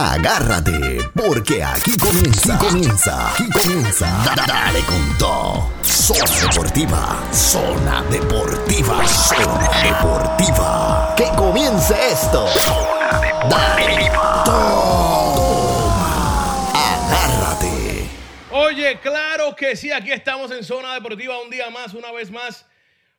[0.00, 4.06] Agárrate, porque aquí comienza, aquí comienza, aquí comienza.
[4.24, 5.72] Da- Dale con todo.
[5.82, 11.14] Zona Deportiva, Zona Deportiva, Zona Deportiva.
[11.16, 12.46] Que comience esto.
[12.46, 14.44] Zona Deportiva.
[14.44, 16.70] Toma.
[16.74, 18.08] Agárrate.
[18.52, 22.64] Oye, claro que sí, aquí estamos en Zona Deportiva un día más, una vez más.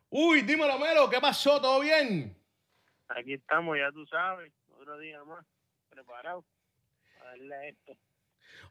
[0.09, 1.59] Uy, dímelo, Melo, ¿qué pasó?
[1.59, 2.33] ¿Todo bien?
[3.09, 5.45] Aquí estamos, ya tú sabes, otro día más,
[5.89, 6.45] preparado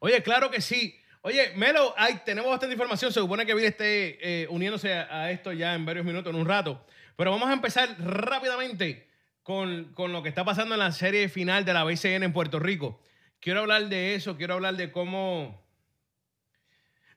[0.00, 0.98] Oye, claro que sí.
[1.22, 3.12] Oye, Melo, hay, tenemos bastante información.
[3.12, 6.46] Se supone que Bill esté eh, uniéndose a, esto ya en varios minutos, en un
[6.46, 6.84] rato.
[7.16, 9.08] Pero vamos a empezar rápidamente
[9.42, 12.58] con, con lo que está pasando en la serie final de la BCN en Puerto
[12.58, 13.00] Rico.
[13.40, 15.66] Quiero hablar de eso, quiero hablar de cómo.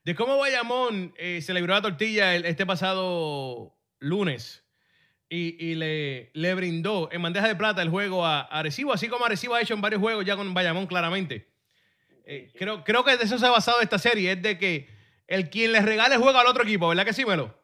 [0.03, 4.63] De cómo Bayamón eh, celebró la tortilla este pasado lunes
[5.33, 9.23] y, y le, le brindó en bandeja de plata el juego a Arecibo, así como
[9.23, 11.47] Arecibo ha hecho en varios juegos ya con Bayamón claramente.
[12.25, 14.89] Eh, creo, creo que de eso se ha basado esta serie, es de que
[15.27, 17.55] el quien le regale el juego al otro equipo, ¿verdad que sí, Melo?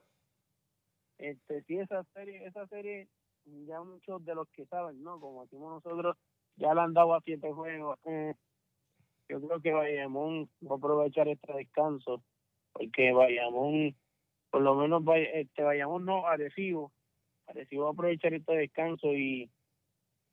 [1.17, 3.09] Este, sí, esa serie, esa serie,
[3.43, 5.19] ya muchos de los que saben, ¿no?
[5.19, 6.15] Como decimos nosotros,
[6.55, 7.99] ya le han dado a siete juegos.
[8.05, 8.33] Eh,
[9.27, 12.23] yo creo que Bayamón va a aprovechar este descanso,
[12.71, 13.93] porque Bayamón,
[14.51, 16.93] por lo menos, este Bayamón no, Arecibo,
[17.47, 19.49] Arecibo va a aprovechar este descanso y,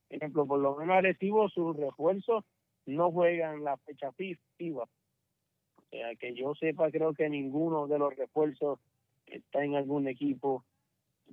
[0.08, 2.44] por ejemplo, por lo menos Arecibo, sus refuerzos
[2.86, 4.82] no juegan la fecha FIFA.
[4.82, 4.88] O
[5.90, 8.78] sea, que yo sepa, creo que ninguno de los refuerzos
[9.26, 10.64] está en algún equipo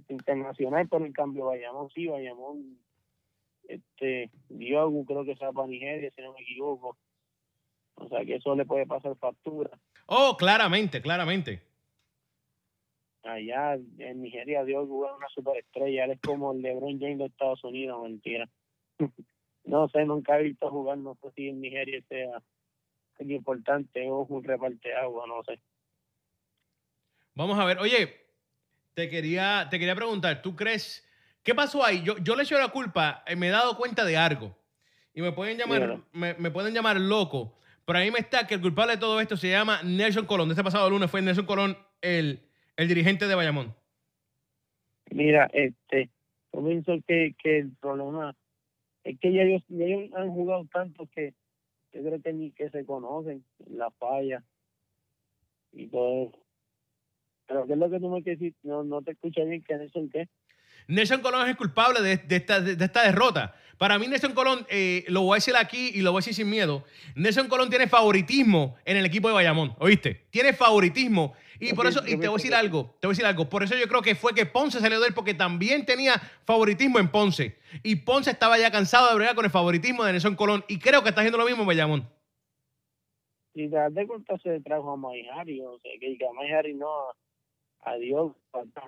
[0.08, 2.78] internacional, pero en cambio Bayamón sí, Bayamón,
[3.68, 6.98] este, Diogo creo que se va para Nigeria, si no me equivoco.
[7.96, 9.70] O sea, que eso le puede pasar factura.
[10.08, 11.71] Oh, claramente, claramente.
[13.24, 17.64] Allá en Nigeria Diogo es una superestrella, él es como el LeBron James de Estados
[17.64, 18.50] Unidos, mentira.
[19.66, 22.42] no sé, nunca he visto jugar, no sé si en Nigeria sea
[23.20, 25.62] importante o un reparte agua, no sé.
[27.36, 28.12] Vamos a ver, oye,
[28.96, 31.08] te quería, te quería preguntar, ¿tú crees,
[31.44, 32.02] qué pasó ahí?
[32.04, 34.58] Yo, yo le echo la culpa, eh, me he dado cuenta de algo.
[35.14, 38.62] Y me pueden llamar, me, me pueden llamar loco, pero ahí me está que el
[38.62, 40.50] culpable de todo esto se llama Nelson Colón.
[40.50, 43.76] Este pasado lunes fue Nelson Colón el, el dirigente de Bayamón.
[45.10, 46.10] Mira, este,
[46.54, 48.36] yo pienso que, que el problema
[49.04, 51.34] es que ya ellos, ya ellos han jugado tanto que
[51.94, 54.44] yo creo que ni que se conocen, la falla
[55.74, 56.40] y todo eso.
[57.48, 58.56] Pero ¿qué es lo que tú me quieres decir?
[58.64, 60.30] No, no te escuché bien, que Nelson qué?
[60.88, 63.56] Nelson Colón es el culpable de, de esta, de esta derrota.
[63.82, 66.36] Para mí, Nelson Colón, eh, lo voy a decir aquí y lo voy a decir
[66.36, 66.84] sin miedo.
[67.16, 70.28] Nelson Colón tiene favoritismo en el equipo de Bayamón, ¿oíste?
[70.30, 71.34] Tiene favoritismo.
[71.60, 73.50] Y por eso, y te voy a decir algo, te voy a decir algo.
[73.50, 76.14] Por eso yo creo que fue que Ponce salió de él porque también tenía
[76.46, 77.58] favoritismo en Ponce.
[77.82, 80.64] Y Ponce estaba ya cansado de bregar con el favoritismo de Nelson Colón.
[80.68, 82.08] Y creo que está haciendo lo mismo en Bayamón.
[83.56, 86.88] Y de cuenta se trajo a Mike Harris, o sea, que, a Mike Harris no,
[87.80, 88.34] a Dios,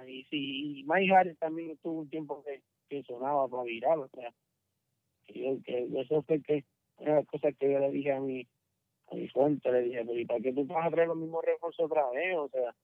[0.07, 4.31] y si y también estuvo un tiempo que, que sonaba para virar, o sea,
[5.27, 6.65] que, que eso fue que
[6.97, 8.47] una de las cosas que yo le dije a mi,
[9.11, 11.43] a mi fuente, le dije, pero ¿y para qué tú vas a traer los mismos
[11.43, 12.35] refuerzos otra vez?
[12.37, 12.75] O sea,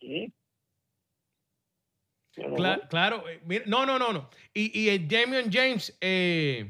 [0.00, 0.32] ¿sí?
[2.88, 4.28] Claro, eh, mira, no, no, no, no.
[4.52, 6.68] Y, y el Damian James, eh,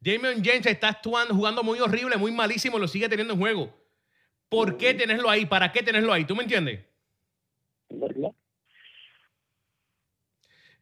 [0.00, 3.72] Damian James está actuando, jugando muy horrible, muy malísimo, lo sigue teniendo en juego.
[4.48, 5.46] ¿Por qué tenerlo ahí?
[5.46, 6.24] ¿Para qué tenerlo ahí?
[6.24, 6.80] ¿Tú me entiendes?
[7.90, 8.29] ¿verdad?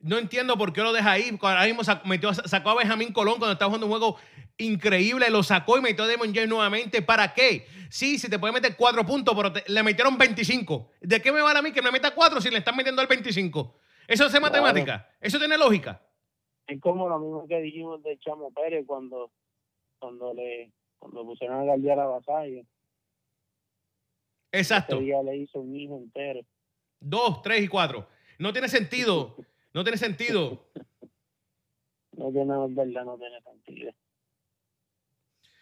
[0.00, 1.36] No entiendo por qué lo deja ahí.
[1.40, 4.16] Ahora mismo metió- sacó a Benjamín Colón cuando estaba jugando un juego
[4.56, 7.02] increíble, lo sacó y metió a Damon James nuevamente.
[7.02, 7.66] ¿Para qué?
[7.90, 10.90] Sí, se te puede meter cuatro puntos, pero te- le metieron 25.
[11.00, 13.08] ¿De qué me vale a mí que me meta cuatro si le están metiendo al
[13.08, 13.74] 25?
[14.06, 14.42] Eso es Claro.
[14.46, 15.08] matemática.
[15.20, 16.00] Eso tiene lógica.
[16.66, 19.30] es como lo mismo que dijimos de Chamo Pérez cuando
[19.98, 22.62] cuando le cuando pusieron a guardiar a Vasallo
[24.52, 24.98] Exacto.
[25.00, 26.40] día le hizo un hijo entero
[27.00, 28.08] Dos, tres y cuatro.
[28.38, 29.36] No tiene sentido.
[29.74, 30.68] No tiene sentido.
[32.16, 33.92] no tiene es verdad no tiene sentido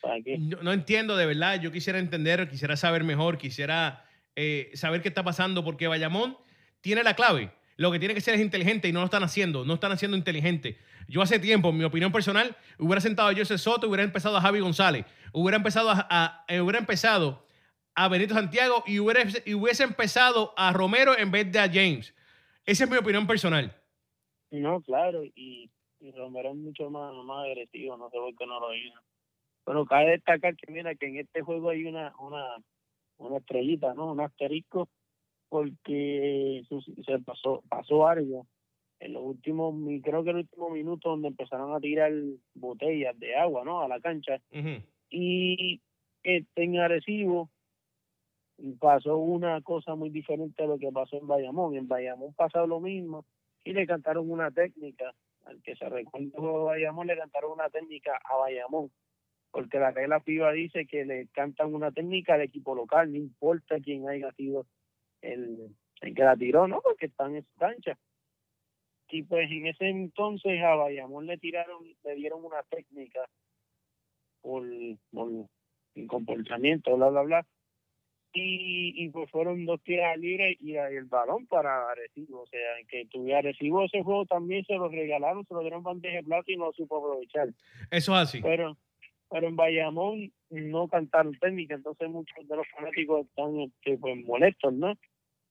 [0.00, 0.38] ¿para qué?
[0.38, 1.60] No, no entiendo de verdad.
[1.60, 4.04] Yo quisiera entender, quisiera saber mejor, quisiera
[4.36, 6.36] eh, saber qué está pasando, porque Bayamón
[6.80, 7.50] tiene la clave.
[7.76, 9.64] Lo que tiene que ser es inteligente y no lo están haciendo.
[9.64, 10.78] No están haciendo inteligente.
[11.08, 14.40] Yo hace tiempo, en mi opinión personal, hubiera sentado a Joseph Soto, hubiera empezado a
[14.40, 17.46] Javi González, hubiera empezado a, a- eh, hubiera empezado
[17.94, 22.14] a Benito Santiago y hubiera, y hubiese empezado a Romero en vez de a James.
[22.64, 23.74] Esa es mi opinión personal.
[24.50, 25.70] No claro y,
[26.00, 29.00] y Romero es mucho más, más agresivo no sé por qué no lo hizo
[29.64, 32.56] pero cabe destacar que mira que en este juego hay una una
[33.18, 34.88] una estrellita no un asterisco
[35.48, 36.64] porque
[37.04, 38.46] se pasó pasó algo
[39.00, 42.12] en los últimos, creo que en el último minuto donde empezaron a tirar
[42.54, 43.80] botellas de agua, ¿no?
[43.80, 44.40] A la cancha.
[45.10, 45.80] Y
[46.22, 47.50] este, en Arecibo
[48.80, 51.76] pasó una cosa muy diferente a lo que pasó en Bayamón.
[51.76, 53.24] En Bayamón pasó lo mismo
[53.66, 55.12] y le cantaron una técnica,
[55.44, 58.92] al que se recuerda de Bayamón, le cantaron una técnica a Bayamón,
[59.50, 63.80] porque la regla FIBA dice que le cantan una técnica al equipo local, no importa
[63.80, 64.66] quién haya sido
[65.20, 66.80] el, el que la tiró, ¿no?
[66.80, 67.98] Porque están en su cancha.
[69.08, 73.28] Y pues en ese entonces a Bayamón le tiraron, le dieron una técnica
[74.42, 74.64] por,
[75.12, 75.28] por
[75.96, 77.46] el comportamiento, bla, bla, bla.
[78.38, 82.42] Y, y pues fueron dos tiras libres y el balón para Arecibo.
[82.42, 86.16] O sea, que tuviera Arecibo ese juego también se lo regalaron, se lo dieron bandeja
[86.16, 87.48] de plata y no supo aprovechar.
[87.90, 88.42] Eso es así.
[88.42, 88.76] Pero,
[89.30, 94.72] pero en Bayamón no cantaron técnica, entonces muchos de los fanáticos están este, pues, molestos,
[94.74, 94.94] ¿no?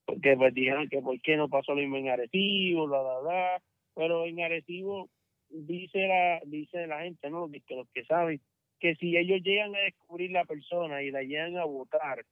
[0.05, 3.61] porque pues dijeron que por qué no pasó lo mismo en Arecibo, bla, bla, bla,
[3.95, 5.09] pero en Arecibo
[5.49, 7.49] dice la, dice la gente, ¿no?
[7.51, 8.39] Que los que saben,
[8.79, 12.23] que si ellos llegan a descubrir la persona y la llegan a votar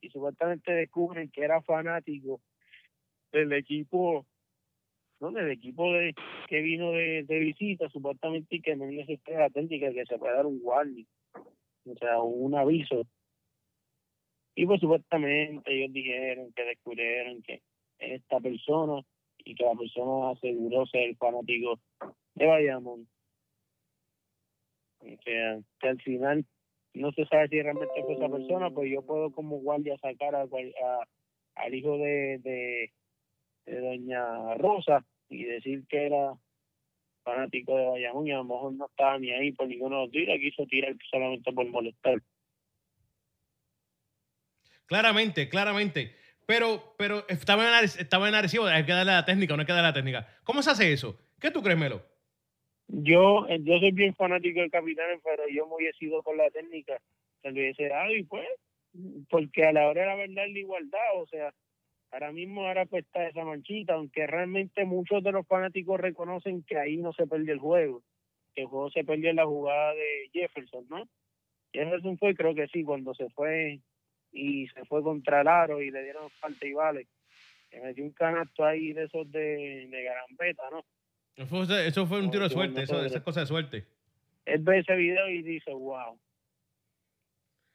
[0.00, 2.40] y supuestamente descubren que era fanático
[3.32, 4.26] del equipo,
[5.20, 5.30] ¿no?
[5.30, 6.14] Del equipo de
[6.48, 10.46] que vino de, visita, supuestamente y que no necesita la técnica, que se puede dar
[10.46, 11.06] un warning,
[11.86, 13.06] o sea, un aviso
[14.54, 17.62] y pues supuestamente ellos dijeron que descubrieron que
[17.98, 19.02] esta persona
[19.38, 21.80] y que la persona aseguró ser fanático
[22.34, 23.08] de Bayamón.
[25.00, 26.44] Que, que al final
[26.94, 30.46] no se sabe si realmente fue esa persona, pues yo puedo como guardia sacar a,
[31.54, 32.90] al hijo de,
[33.66, 36.34] doña Rosa y decir que era
[37.22, 40.10] fanático de Bayamón y a lo mejor no estaba ni ahí por ninguno de los
[40.10, 42.20] tiros, quiso tirar solamente por molestar.
[44.86, 46.16] Claramente, claramente.
[46.46, 49.88] Pero, pero estaba en, estaba en hay que darle la técnica, no hay que darle
[49.88, 50.26] la técnica.
[50.42, 51.16] ¿Cómo se hace eso?
[51.38, 52.02] ¿Qué tú crees, Melo?
[52.92, 57.00] Yo, yo soy bien fanático del capitán, pero yo me hubiese ido con la técnica.
[57.40, 58.48] Se le hubiese dado y pues,
[59.28, 61.54] porque a la hora de la verdad es la igualdad, o sea,
[62.10, 66.78] ahora mismo ahora pues está esa manchita, aunque realmente muchos de los fanáticos reconocen que
[66.78, 68.02] ahí no se perdió el juego,
[68.54, 71.04] que el juego se perdió en la jugada de Jefferson, ¿no?
[71.72, 73.78] Jefferson fue, creo que sí, cuando se fue
[74.32, 77.06] y se fue contra el aro y le dieron falta y vale.
[77.70, 80.84] Le metió un canasto ahí de esos de, de garambeta, ¿no?
[81.40, 83.86] Eso fue, un tiro de suerte, eso, esa cosa de suerte.
[84.44, 86.18] Él ve ese video y dice, wow,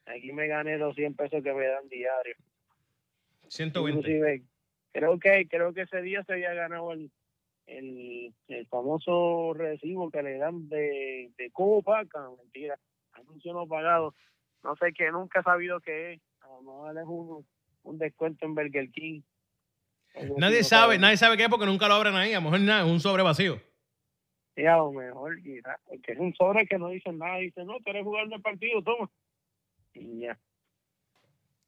[0.06, 2.36] aquí me gané 200 pesos que me dan diario.
[3.48, 4.42] 120.
[4.92, 7.10] creo que, creo que ese día se había ganado el,
[7.66, 12.04] el, el famoso recibo que le dan de, de Copa,
[12.38, 12.78] mentira,
[13.12, 14.14] anuncio no pagado.
[14.62, 17.46] No sé qué, nunca he sabido qué es a lo un,
[17.82, 19.22] un descuento en Burger King.
[20.36, 22.84] Nadie sabe, nadie sabe qué es porque nunca lo abren ahí, a lo mejor nada,
[22.84, 23.60] es un sobre vacío.
[24.54, 25.36] Sí, a lo mejor,
[25.86, 29.10] porque es un sobre que no dicen nada, dice, no, quieres jugar el partido, toma.
[29.92, 30.38] Y ya.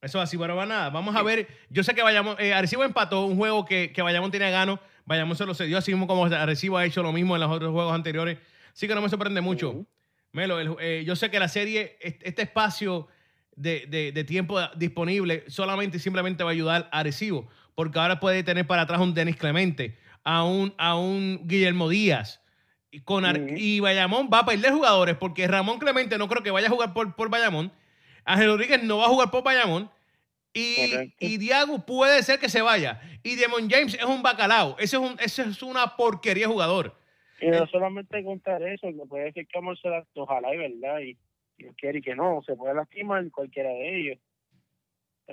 [0.01, 0.89] Eso es así, bueno, va nada.
[0.89, 1.47] Vamos a ver.
[1.69, 2.39] Yo sé que vayamos.
[2.39, 4.79] Eh, Arecibo empató un juego que, que Bayamón tenía gano.
[5.05, 7.71] Vayamos se lo cedió, así mismo como Arecibo ha hecho lo mismo en los otros
[7.71, 8.37] juegos anteriores.
[8.73, 9.85] Sí que no me sorprende mucho.
[10.31, 13.07] Melo, eh, yo sé que la serie, este espacio
[13.55, 17.49] de, tiempo disponible solamente y simplemente va a ayudar a Arecibo,
[17.79, 19.95] porque ahora puede tener para atrás un Denis Clemente,
[20.25, 22.43] a un, a un Guillermo Díaz.
[22.91, 23.23] Y, con
[23.55, 26.93] y Bayamón va a perder jugadores porque Ramón Clemente no creo que vaya a jugar
[26.93, 27.71] por, por Bayamón.
[28.25, 29.89] Ángel Rodríguez no va a jugar por Bayamón.
[30.53, 32.99] Y, y, Diago puede ser que se vaya.
[33.23, 34.75] Y Demon James es un bacalao.
[34.77, 36.97] Ese es, un, ese es una porquería jugador.
[37.39, 40.99] Y no solamente contar eso, que puede ser que se la ojalá y verdad.
[40.99, 41.17] Y
[41.77, 44.19] quiere que no, se puede lastimar cualquiera de ellos.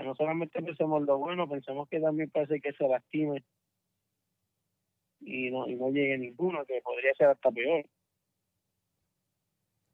[0.05, 3.45] No solamente pensemos lo bueno, pensemos que también puede que se lastime
[5.21, 7.85] y no, y no llegue ninguno, que podría ser hasta peor.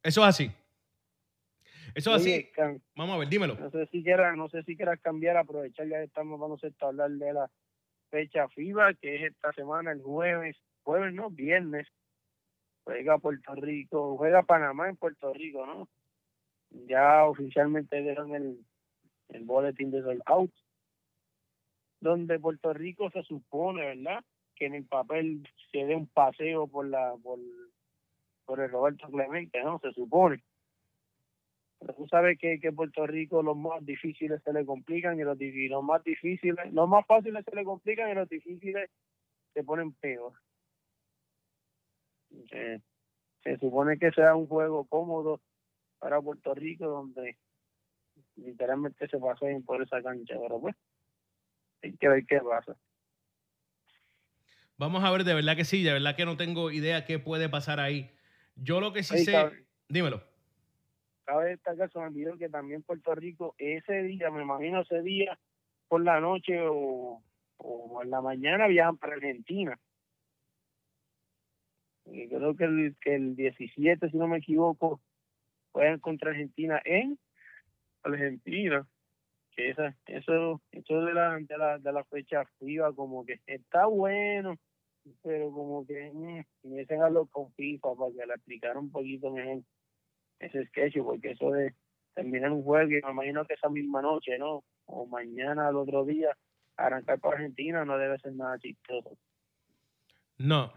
[0.03, 0.51] Eso es así.
[1.95, 2.51] Eso es así.
[2.97, 3.55] Vamos a ver, dímelo.
[3.55, 7.11] No sé si quieras, no sé si quieras cambiar, aprovechar ya estamos, vamos a hablar
[7.11, 7.51] de la
[8.11, 11.87] fecha FIBA, que es esta semana, el jueves, jueves no, viernes,
[12.85, 15.89] juega Puerto Rico, juega Panamá en Puerto Rico, ¿no?
[16.87, 18.59] ya oficialmente dieron el,
[19.33, 20.53] el boletín de sold out,
[22.01, 24.25] donde Puerto Rico se supone, ¿verdad?
[24.55, 27.39] Que en el papel se dé un paseo por la por,
[28.45, 29.79] por el Roberto Clemente, ¿no?
[29.81, 30.43] Se supone.
[31.79, 35.37] Pero tú sabes que, que Puerto Rico los más difíciles se le complican y los,
[35.39, 38.89] los más difíciles, los más fáciles se le complican y los difíciles
[39.53, 40.33] se ponen peor.
[43.43, 45.41] se supone que sea un juego cómodo
[45.99, 47.37] para Puerto Rico, donde
[48.37, 50.35] literalmente se pasó por esa cancha.
[50.41, 50.77] Pero pues,
[51.83, 52.77] hay que ver qué pasa.
[54.79, 57.49] Vamos a ver, de verdad que sí, de verdad que no tengo idea qué puede
[57.49, 58.11] pasar ahí.
[58.57, 60.23] Yo lo que sí sé, cabe- dímelo.
[61.25, 65.39] Cabe destacar, se me que también Puerto Rico, ese día, me imagino ese día,
[65.87, 67.23] por la noche o,
[67.59, 69.79] o en la mañana viajan para Argentina.
[72.07, 75.01] Y creo que el, que el 17, si no me equivoco,
[75.71, 77.19] juegan contra Argentina en
[78.03, 78.87] Argentina.
[79.55, 83.85] Que esa, eso, eso de la, de la, de la fecha FIBA como que está
[83.85, 84.57] bueno,
[85.23, 89.63] pero como que mm, hubiesen hablado con FIFA para que le explicara un poquito mejor
[90.39, 91.75] ese sketch, porque eso de
[92.15, 94.65] terminar un juego, y me imagino que esa misma noche, ¿no?
[94.87, 96.37] O mañana al otro día,
[96.77, 99.19] arrancar para Argentina no debe ser nada chistoso.
[100.39, 100.73] No.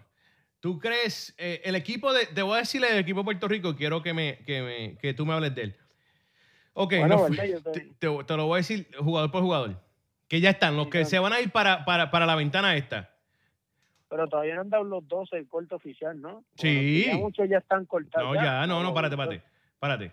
[0.60, 3.76] ¿Tú crees, eh, el equipo de, te voy a decir el equipo de Puerto Rico,
[3.76, 5.76] quiero que, me, que, me- que tú me hables de él.
[6.78, 9.82] Ok, Bueno, no te- te, lo voy a decir jugador por jugador.
[10.28, 11.10] Que ya están, los Sí, que claro.
[11.10, 13.12] se van a ir para, para, para la ventana esta.
[14.10, 16.44] Pero todavía no han dado los 12 el corte oficial, ¿no?
[16.58, 17.06] Sí.
[17.08, 18.28] Ya muchos ya están cortados.
[18.28, 19.42] No, ya, no, no, los- párate, párate.
[19.80, 20.12] Párate.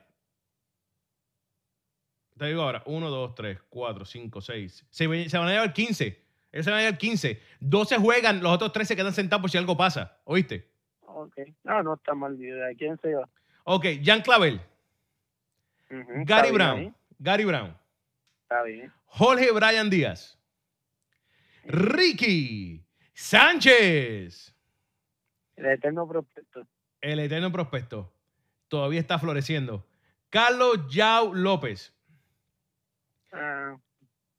[2.38, 4.86] Te digo ahora, 1, 2, 3, 4, 5, 6.
[4.90, 6.22] Se, van a llevar 15.
[6.52, 7.40] Ellos se van a llevar 15.
[7.60, 10.18] 12 juegan, los otros 3 se quedan sentados por si algo pasa.
[10.24, 10.68] ¿Oíste?
[11.00, 11.38] Ok.
[11.64, 12.36] No, no está mal.
[12.38, 13.28] ¿De quién se va?
[13.64, 14.60] Ok, Jan Clavel,
[16.24, 17.76] Gary bien Brown, Gary Brown,
[18.42, 18.92] Está bien.
[19.06, 20.38] Jorge Brian Díaz,
[21.64, 22.84] Ricky
[23.14, 24.54] Sánchez,
[25.56, 26.66] El eterno prospecto.
[27.00, 28.12] el eterno prospecto,
[28.68, 29.86] todavía está floreciendo.
[30.30, 31.94] Carlos Yao López,
[33.32, 33.76] Ah,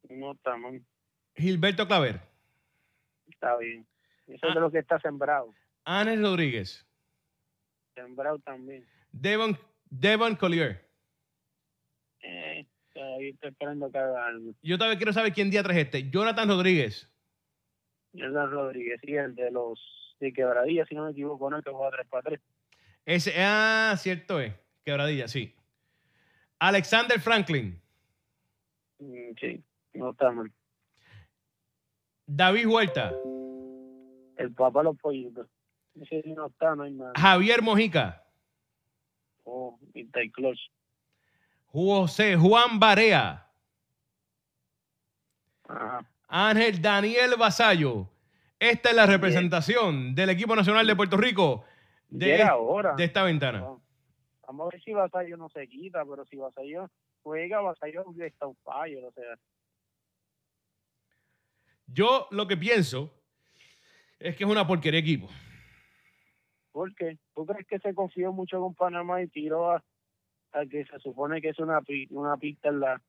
[0.10, 0.81] no está mal.
[1.36, 2.19] Gilberto Claver,
[3.27, 3.86] Está bien.
[4.27, 4.50] Eso Ah.
[4.50, 5.53] es de lo que está sembrado.
[5.86, 6.86] Ángel Rodríguez,
[7.95, 8.88] Sembrado también.
[9.12, 9.55] Devon,
[9.89, 10.83] Devon Collier.
[12.24, 14.00] Eh, todavía estoy esperando que.
[14.62, 16.10] Yo todavía quiero saber quién día trae este.
[16.10, 17.10] Jonathan Rodríguez.
[18.18, 19.80] Jordan Rodríguez, sí, el de los
[20.20, 22.42] de quebradillas, si no me equivoco, no, el que juega 3 para 3.
[23.06, 24.53] Ese, ah, cierto es.
[24.86, 25.53] Quebradilla, sí.
[26.60, 27.82] Alexander Franklin.
[29.00, 29.63] sí,
[29.94, 30.51] no está mal.
[32.25, 33.13] David Huerta.
[34.38, 35.48] El papá de los pollitos.
[35.96, 37.13] Ese sí no está, no hay nada.
[37.18, 38.24] Javier Mojica.
[39.44, 40.60] Oh, y Clutch.
[41.74, 43.50] José Juan Barea.
[45.68, 46.08] Ajá.
[46.27, 48.10] Ángel Daniel Vasallo.
[48.60, 51.65] Esta es la representación del equipo nacional de Puerto Rico
[52.08, 52.94] de, era ahora.
[52.96, 53.62] de esta ventana.
[53.62, 53.82] Vamos
[54.48, 56.89] vamos a ver si Vasallo no se quita, pero si Vasallo
[57.24, 59.36] juega, Vasallo está un fallo, o sea.
[61.88, 63.12] Yo lo que pienso
[64.20, 65.27] es que es una porquería equipo.
[66.72, 67.18] ¿Por qué?
[67.36, 69.84] ¿Tú crees que se confió mucho con Panamá y tiró a,
[70.69, 71.81] que se supone que es una,
[72.12, 73.01] una pista en la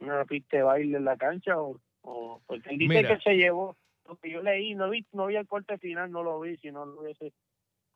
[0.00, 3.16] una pista de baile en la cancha o, o porque él dice Mira.
[3.16, 3.76] que se llevó
[4.08, 6.70] lo que yo leí no vi no vi el corte final no lo vi si
[6.72, 7.32] no lo hubiese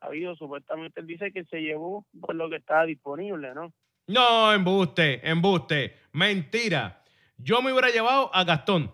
[0.00, 3.73] habido supuestamente él dice que se llevó por lo que estaba disponible no
[4.07, 5.97] No, embuste, embuste.
[6.12, 7.03] Mentira.
[7.38, 8.93] Yo me hubiera llevado a Gastón,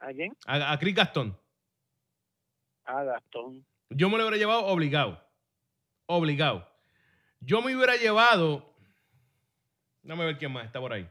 [0.00, 0.36] ¿a quién?
[0.46, 1.36] a, a Chris Gastón.
[2.84, 5.20] a Gastón Yo me lo hubiera llevado obligado.
[6.06, 6.68] Obligado.
[7.40, 8.74] Yo me hubiera llevado.
[10.02, 11.08] Déjame ver quién más está por ahí.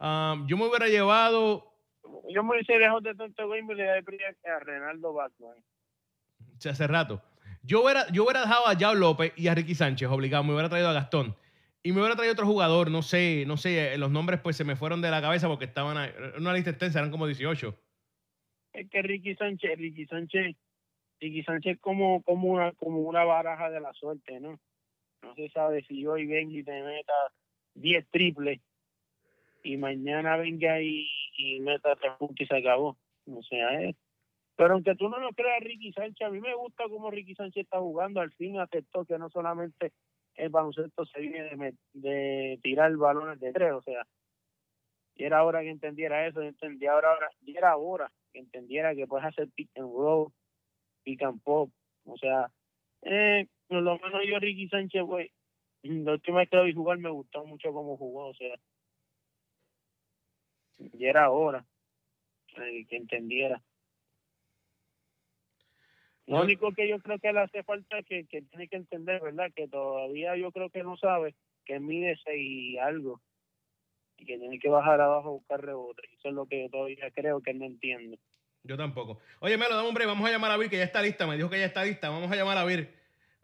[0.00, 1.72] Um, yo me hubiera llevado.
[2.28, 5.56] yo me hice lejos de tanto game y le daría a Renaldo Batman
[6.56, 7.22] o sea, hace rato.
[7.62, 10.44] Yo hubiera, yo hubiera dejado a Yao López y a Ricky Sánchez obligado.
[10.44, 11.36] Me hubiera traído a Gastón.
[11.82, 12.90] Y me hubiera traído otro jugador.
[12.90, 13.94] No sé, no sé.
[13.94, 15.96] eh, Los nombres pues se me fueron de la cabeza porque estaban.
[15.96, 16.10] ahí.
[16.36, 17.74] En una lista extensa, eran como 18.
[18.74, 20.56] es que Ricky Sánchez, Ricky Sánchez,
[21.20, 24.58] Ricky Sánchez como, como una, como una baraja de la suerte, ¿no?
[25.24, 27.12] No se sabe si hoy venga y te meta
[27.74, 28.60] 10 triples
[29.62, 31.06] y mañana venga y,
[31.38, 32.96] y meta tres puntos y se acabó.
[33.26, 33.96] O sea, es.
[34.56, 37.64] Pero aunque tú no lo creas, Ricky Sánchez, a mí me gusta cómo Ricky Sánchez
[37.64, 38.20] está jugando.
[38.20, 39.92] Al fin aceptó que no solamente
[40.36, 44.06] el baloncesto se viene de, de tirar balones de tres, o sea,
[45.14, 49.06] y era hora que entendiera eso, entendía ahora, ahora, y era hora que entendiera que
[49.06, 50.32] puedes hacer pick and roll,
[51.04, 51.70] pick and pop,
[52.04, 52.50] o sea,
[53.02, 55.30] eh, por lo menos yo Ricky Sánchez, güey,
[55.82, 58.56] la última vez que lo vi jugar me gustó mucho cómo jugó, o sea,
[60.78, 61.64] y era hora
[62.56, 63.62] eh, que entendiera.
[66.26, 69.20] Lo único que yo creo que le hace falta es que, que tiene que entender,
[69.20, 69.52] ¿verdad?
[69.54, 71.34] Que todavía yo creo que no sabe
[71.66, 73.20] que mide y algo
[74.16, 76.02] y que tiene que bajar abajo a buscar rebote.
[76.16, 78.16] Eso es lo que yo todavía creo que no entiendo.
[78.62, 79.20] Yo tampoco.
[79.40, 81.26] Oye, Melo, dame hombre, vamos a llamar a Vir, que ya está lista.
[81.26, 82.08] Me dijo que ya está lista.
[82.08, 82.88] Vamos a llamar a Vir.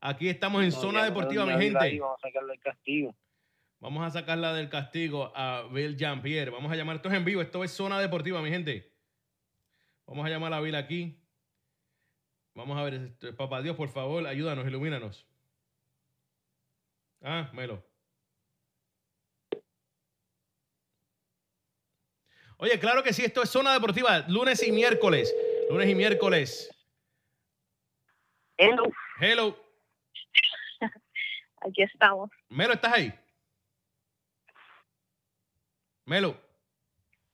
[0.01, 1.79] Aquí estamos en No, zona deportiva, no, mi gente.
[1.79, 3.15] ahí Vamos a sacarle el castigo.
[3.81, 6.51] Vamos a sacarla del castigo a Bill Jean-Pierre.
[6.51, 8.93] Vamos a llamar, esto es en vivo, esto es zona deportiva, mi gente.
[10.07, 11.19] Vamos a llamar a Bill aquí.
[12.55, 15.27] Vamos a ver, este, papá Dios, por favor, ayúdanos, ilumínanos.
[17.23, 17.83] Ah, Melo.
[22.57, 25.35] Oye, claro que sí, esto es Zona Deportiva, lunes y miércoles.
[25.71, 26.71] Lunes y miércoles.
[28.59, 28.83] Hello,
[29.19, 29.70] Hello.
[31.61, 32.31] Aquí estamos.
[32.49, 33.13] Melo, ¿estás ahí?
[36.07, 36.37] Melo.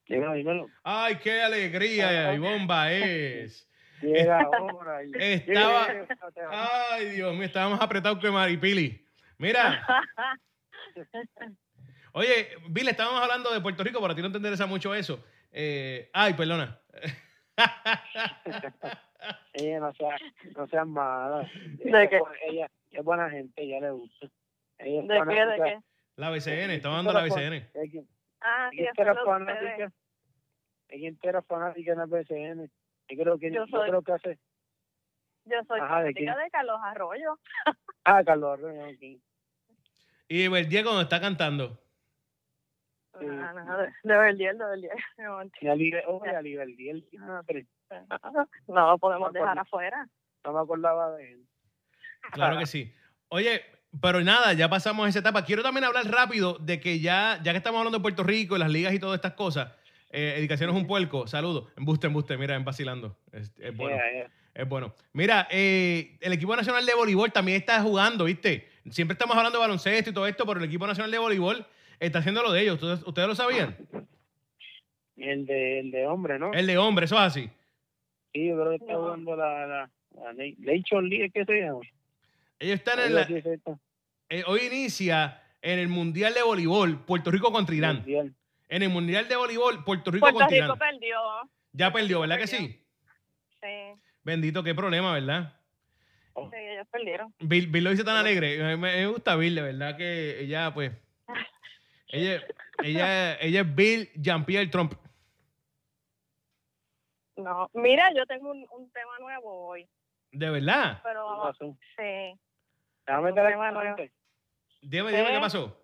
[0.09, 0.66] Dímelo, dímelo.
[0.85, 3.68] Ay, qué alegría y bomba es.
[4.02, 5.00] Llega ahora.
[5.18, 5.88] Estaba-
[6.90, 9.04] Ay, Dios mío, estábamos apretados que Maripili.
[9.38, 9.85] Mira,
[12.12, 15.23] oye, Bill, estábamos hablando de Puerto Rico, para ti no te interesa mucho eso.
[15.50, 16.78] Eh, ay, perdona.
[19.54, 20.16] Ella no sea,
[20.56, 21.50] no sea mala.
[21.78, 22.16] ¿De qué?
[22.16, 24.26] Ella, ella es buena gente, ella le gusta.
[24.79, 25.12] Ella ¿De qué?
[25.15, 25.65] ¿De fanática.
[25.65, 25.81] qué?
[26.17, 27.69] La BCN, estamos dando la BCN.
[28.41, 29.93] Ah, sí, ella entera fanática.
[30.88, 32.71] Ella entera fanática en la PCN.
[33.09, 34.38] Yo creo que, Yo creo que hace.
[35.45, 36.45] Yo soy Ajá, ¿de fanática quién?
[36.45, 37.38] de Carlos Arroyo.
[38.09, 39.21] Ah, Carlos Arroyo, ok.
[40.29, 41.76] Y Verdier cuando está cantando.
[43.19, 43.26] Sí.
[43.29, 44.91] Ah, no, de, de de.
[45.19, 45.76] No, Y
[46.43, 47.43] Liberdiel, ah,
[48.69, 50.09] No lo podemos No, dejar afuera.
[50.45, 51.47] no me acordaba de él.
[52.32, 52.92] Claro que sí.
[53.28, 53.62] Oye,
[54.00, 55.44] pero nada, ya pasamos esa etapa.
[55.44, 58.70] Quiero también hablar rápido de que ya, ya que estamos hablando de Puerto Rico las
[58.70, 59.73] ligas y todas estas cosas,
[60.11, 61.26] eh, Edicación es un puerco.
[61.26, 61.68] Saludos.
[61.76, 63.18] Embuste, embuste, mira, en vacilando.
[63.32, 63.96] Es, es bueno.
[63.96, 64.30] Yeah, yeah.
[64.54, 64.94] Es bueno.
[65.12, 68.68] Mira, eh, el equipo nacional de voleibol también está jugando, ¿viste?
[68.90, 71.66] Siempre estamos hablando de baloncesto y todo esto, pero el equipo nacional de voleibol
[72.00, 72.75] está haciendo lo de ellos.
[72.82, 73.76] ¿Ustedes, ustedes lo sabían?
[75.16, 76.52] El de, el de hombre, ¿no?
[76.52, 77.50] El de hombre, eso es así.
[78.32, 81.80] Sí, yo creo que está jugando la, la, la Nation League, ¿qué se llama?
[82.58, 83.28] Ellos están en la,
[84.28, 87.96] eh, hoy inicia en el Mundial de Voleibol Puerto Rico contra Irán.
[87.96, 88.34] Mundial.
[88.68, 90.78] En el Mundial de Voleibol Puerto Rico Puerto contra Rico Irán.
[90.78, 91.18] perdió.
[91.72, 92.82] Ya perdió, ¿verdad que sí?
[93.60, 95.52] Sí, Bendito, qué problema, ¿verdad?
[96.34, 97.34] sí, ellos perdieron.
[97.38, 98.58] Bill, Bill lo dice tan alegre.
[98.58, 100.92] Me, me gusta Bill, de verdad que ella, pues.
[102.08, 102.40] Ella,
[102.84, 104.95] ella, ella es Bill Jean-Pierre Trump.
[107.36, 109.86] No, mira, yo tengo un, un tema nuevo hoy,
[110.30, 111.00] De verdad.
[111.02, 111.52] pero
[111.97, 112.38] sí.
[113.06, 113.95] Déjame Un meter tema el nuevo.
[113.95, 114.14] cliente.
[114.82, 115.40] Dime, dime qué ¿Eh?
[115.40, 115.80] pasó.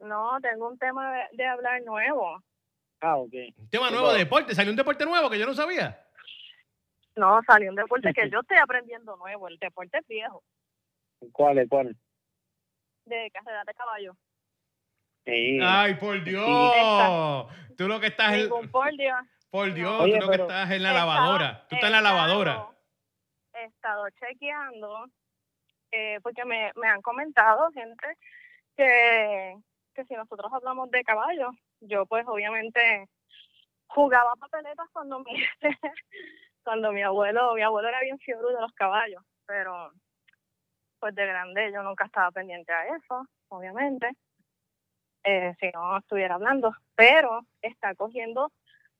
[0.00, 2.42] No, tengo un tema de, de hablar nuevo.
[3.00, 3.32] Ah, ok.
[3.58, 4.54] Un tema nuevo de deporte.
[4.54, 5.98] Salió un deporte nuevo que yo no sabía.
[7.16, 9.48] No, salió un deporte que yo estoy aprendiendo nuevo.
[9.48, 10.42] El deporte es viejo,
[11.32, 11.68] ¿Cuál es?
[11.68, 11.96] ¿Cuál?
[13.04, 14.16] de carrera de caballo.
[15.24, 15.58] Sí.
[15.62, 17.46] Ay, por Dios.
[17.76, 19.18] Tú lo que estás en, por Dios.
[19.50, 21.46] por Dios, Oye, tú lo que estás en la lavadora.
[21.46, 22.66] estado- Tú estás en la lavadora.
[23.54, 25.06] He estado chequeando,
[25.92, 28.16] eh, porque me, me han comentado gente
[28.76, 29.54] que,
[29.94, 33.08] que si nosotros hablamos de caballos, yo pues obviamente
[33.86, 35.34] jugaba papeletas cuando mi,
[36.64, 39.92] cuando mi abuelo, mi abuelo era bien fiebre de los caballos, pero
[40.98, 44.10] pues de grande yo nunca estaba pendiente a eso, obviamente,
[45.24, 48.50] eh, si no estuviera hablando, pero está cogiendo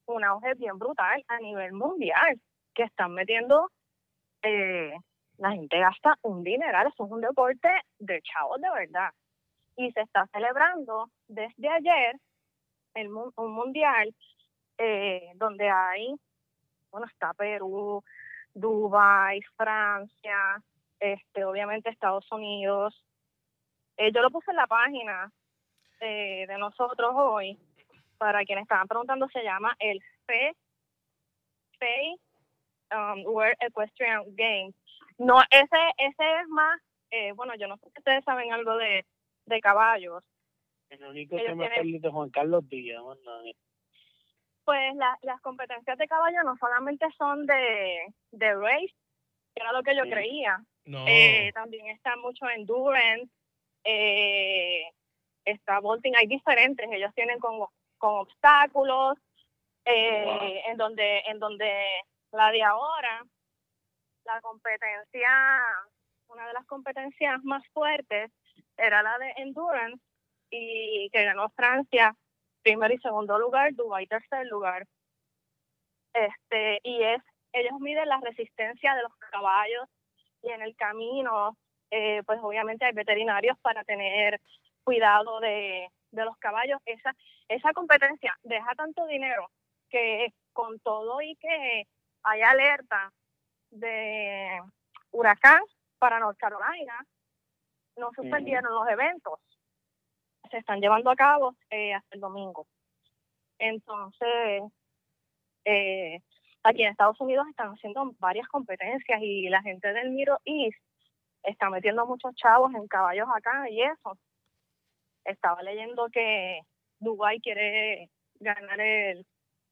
[0.06, 2.40] un auge bien brutal a nivel mundial,
[2.74, 3.70] que están metiendo,
[4.42, 4.94] eh,
[5.42, 9.10] la gente gasta un dineral, eso es un deporte de chavos de verdad.
[9.76, 12.16] Y se está celebrando desde ayer
[12.94, 14.14] el, un mundial
[14.78, 16.14] eh, donde hay,
[16.92, 18.04] bueno, está Perú,
[18.54, 20.62] Dubái, Francia,
[21.00, 23.04] este, obviamente Estados Unidos.
[23.96, 25.32] Eh, yo lo puse en la página
[26.00, 27.58] eh, de nosotros hoy,
[28.16, 30.54] para quienes estaban preguntando, se llama el FE
[32.92, 34.76] um, World Equestrian Games.
[35.18, 39.04] No, ese, ese es más, eh, bueno, yo no sé si ustedes saben algo de,
[39.46, 40.22] de caballos.
[40.90, 43.02] El único ellos que me tienen- acuerdo es de Juan Carlos Díaz.
[44.64, 48.94] Pues la- las competencias de caballo no solamente son de, de race,
[49.54, 50.10] que era lo que yo Sí.
[50.10, 51.04] creía, No.
[51.06, 53.28] Eh, también está mucho endurance,
[53.84, 54.84] eh,
[55.44, 57.66] está vaulting, hay diferentes, ellos tienen con,
[57.98, 59.16] con obstáculos,
[59.84, 61.84] eh, en donde en donde
[62.32, 63.24] la de ahora,
[64.24, 65.30] la competencia,
[66.28, 68.30] una de las competencias más fuertes
[68.76, 70.02] era la de endurance
[70.50, 72.14] y que ganó Francia
[72.62, 74.86] primero y segundo lugar, Dubái tercer lugar.
[76.12, 79.88] Este, y es, ellos miden la resistencia de los caballos
[80.42, 81.56] y en el camino,
[81.90, 84.40] eh, pues obviamente hay veterinarios para tener
[84.84, 86.80] cuidado de, de los caballos.
[86.86, 87.14] Esa,
[87.48, 89.48] esa competencia deja tanto dinero
[89.90, 91.86] que con todo y que
[92.22, 93.12] hay alerta
[93.72, 94.60] de
[95.10, 95.60] huracán
[95.98, 97.04] para North Carolina,
[97.96, 99.40] no suspendieron los eventos.
[100.50, 102.66] Se están llevando a cabo eh, hasta el domingo.
[103.58, 104.62] Entonces,
[105.64, 106.20] eh,
[106.62, 110.78] aquí en Estados Unidos están haciendo varias competencias y la gente del Middle East
[111.42, 114.18] está metiendo muchos chavos en caballos acá y eso.
[115.24, 116.60] Estaba leyendo que
[116.98, 119.24] Dubai quiere ganar el,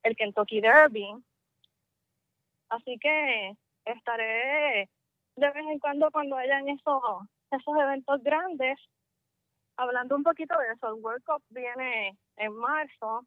[0.03, 1.13] el Kentucky Derby.
[2.69, 3.57] Así que
[3.92, 4.88] estaré
[5.37, 7.03] de vez en cuando cuando hayan esos,
[7.50, 8.79] esos eventos grandes
[9.76, 10.88] hablando un poquito de eso.
[10.88, 13.24] El World Cup viene en marzo.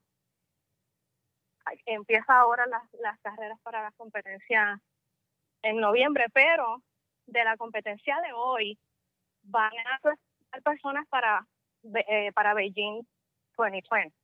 [1.85, 4.79] Empieza ahora las, las carreras para las competencias
[5.61, 6.81] en noviembre, pero
[7.25, 8.77] de la competencia de hoy
[9.43, 10.15] van a ser
[10.61, 11.47] personas para
[11.83, 13.03] eh, para Beijing
[13.57, 14.15] 2020.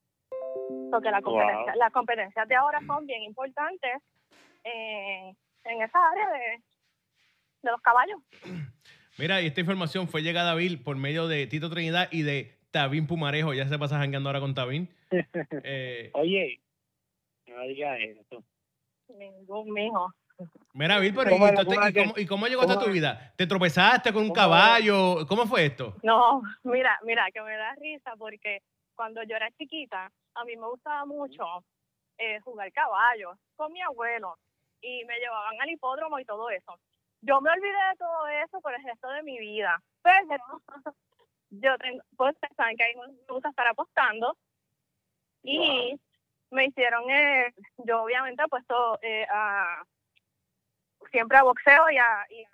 [0.91, 4.01] Porque la competencia, las competencias de ahora son bien importantes
[4.63, 5.33] eh,
[5.65, 6.63] en esa área de,
[7.63, 8.19] de los caballos.
[9.17, 12.57] Mira, y esta información fue llegada a Bill por medio de Tito Trinidad y de
[12.71, 13.53] Tabín Pumarejo.
[13.53, 14.89] Ya se pasa jangueando ahora con Tabín.
[15.63, 16.61] Eh, Oye,
[17.47, 18.43] no digas eso.
[19.09, 20.13] Ningún mijo.
[20.73, 22.91] mira, Bill, pero ¿y, ¿Cómo entonces, ¿y cómo, que- y cómo llegó esto a tu
[22.91, 23.33] vida?
[23.35, 25.27] ¿Te tropezaste con un cómo caballo?
[25.27, 25.95] ¿Cómo fue esto?
[26.03, 28.61] No, mira, mira, que me da risa porque
[28.95, 31.43] cuando yo era chiquita, a mí me gustaba mucho
[32.17, 34.37] eh, jugar caballos con mi abuelo
[34.81, 36.79] y me llevaban al hipódromo y todo eso.
[37.21, 40.43] Yo me olvidé de todo eso por el resto de mi vida, pero
[41.49, 44.37] yo tengo, pues saben que ahí me gusta estar apostando
[45.43, 45.99] y
[46.51, 49.83] me hicieron, eh, yo obviamente he puesto eh, a,
[51.11, 52.49] siempre a boxeo y a, y a,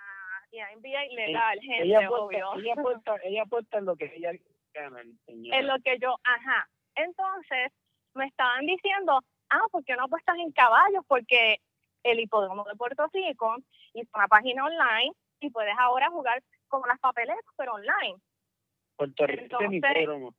[0.51, 4.15] y a NBA legal, gente, Ella obvio apuesta, ella apuesta, ella apuesta en lo que
[4.15, 4.31] ella
[4.73, 5.59] gana, señora.
[5.59, 6.67] en lo que yo, ajá.
[6.95, 7.71] Entonces,
[8.13, 11.03] me estaban diciendo, ah, ¿por qué no apuestas en caballos?
[11.07, 11.59] Porque
[12.05, 13.55] el hipódromo de Puerto Rico
[13.93, 18.17] hizo una página online y puedes ahora jugar como las papeletas, pero online.
[18.95, 20.33] Puerto Rico tiene hipódromo.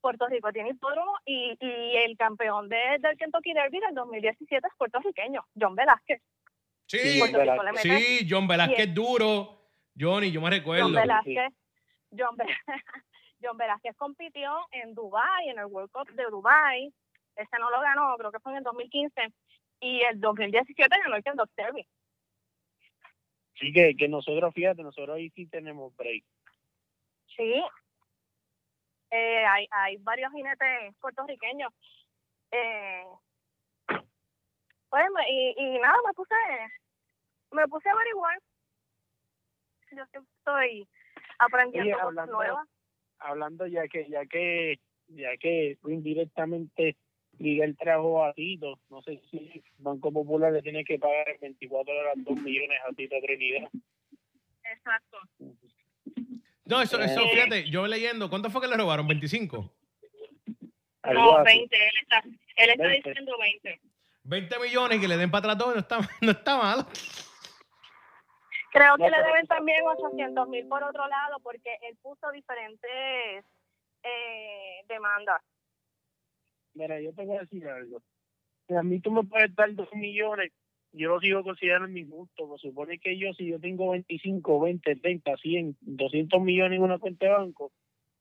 [0.00, 4.74] Puerto Rico tiene hipódromo y, y el campeón de, del Kentucky Derby del 2017 es
[4.78, 6.22] puertorriqueño, John Velázquez.
[6.86, 9.56] Sí, John mete sí, John Velázquez duro.
[9.98, 10.84] Johnny, yo me recuerdo.
[10.84, 11.52] John Velázquez,
[13.42, 16.92] John, Velázquez compitió en Dubai, en el World Cup de Dubai.
[17.34, 19.32] Ese no lo ganó, creo que fue en el 2015.
[19.80, 21.86] Y el 2017 ganó el Kentucky Derby.
[23.58, 26.24] Sí, que, que nosotros, fíjate, nosotros ahí sí tenemos break.
[27.36, 27.62] Sí.
[29.10, 31.72] Eh, hay, hay varios jinetes puertorriqueños.
[32.50, 33.04] Eh,
[34.90, 36.34] pues, y, y nada, me puse,
[37.52, 38.38] me puse a averiguar.
[39.92, 40.88] Yo siempre estoy
[41.38, 42.68] aprendiendo Oye, cosas nuevas.
[43.18, 46.96] Hablando ya que, ya que, ya que indirectamente
[47.38, 51.94] Miguel trajo a Tito, no sé si Banco Popular le tiene que pagar en 24
[51.94, 53.68] horas 2 millones a Tito Trinidad.
[54.64, 55.18] Exacto.
[56.64, 57.30] No, eso, eso, Eh.
[57.32, 59.06] fíjate, yo leyendo, ¿cuánto fue que le robaron?
[59.06, 59.70] ¿25?
[61.02, 61.58] Algo No, así.
[61.58, 62.22] 20, él está,
[62.56, 63.08] él está 20.
[63.10, 63.80] diciendo 20.
[64.24, 66.86] 20 millones y que le den para atrás todo, no está, no está mal.
[68.72, 73.44] Creo que le deben también 800 mil por otro lado porque él puso diferentes
[74.02, 75.40] eh, demandas.
[76.76, 78.02] Mira, yo te voy a decir algo.
[78.68, 80.52] Si a mí tú me puedes dar 2 millones,
[80.92, 82.56] yo lo sigo considerando mi gusto.
[82.58, 86.98] Se supone que yo, si yo tengo 25, 20, 30, 100, 200 millones en una
[86.98, 87.72] cuenta de banco,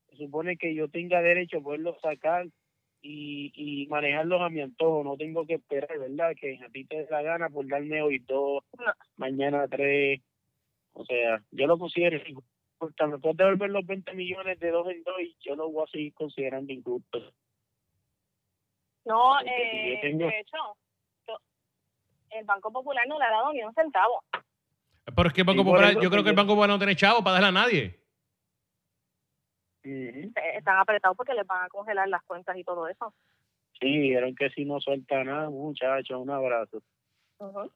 [0.09, 2.47] se supone que yo tenga derecho a poderlos sacar
[3.01, 5.03] y, y manejarlos a mi antojo.
[5.03, 6.33] No tengo que esperar, ¿verdad?
[6.39, 8.63] Que a ti te dé la gana por darme hoy dos,
[9.17, 10.21] mañana tres.
[10.93, 12.49] O sea, yo lo considero injusto.
[12.77, 15.83] Porque me puedes devolver los 20 millones de dos en dos y yo lo voy
[15.85, 17.33] a seguir considerando injusto.
[19.05, 20.57] No, yo eh, de hecho,
[21.27, 21.37] yo-
[22.31, 24.23] el Banco Popular no le ha dado ni un centavo.
[25.15, 26.95] Pero es que el Banco Popular, yo creo que el yo- Banco Popular no tiene
[26.95, 27.99] chavo para darle a nadie.
[29.83, 33.13] Están apretados porque les van a congelar las cuentas y todo eso.
[33.79, 36.81] Sí, dijeron que si no suelta nada, muchachos, un abrazo.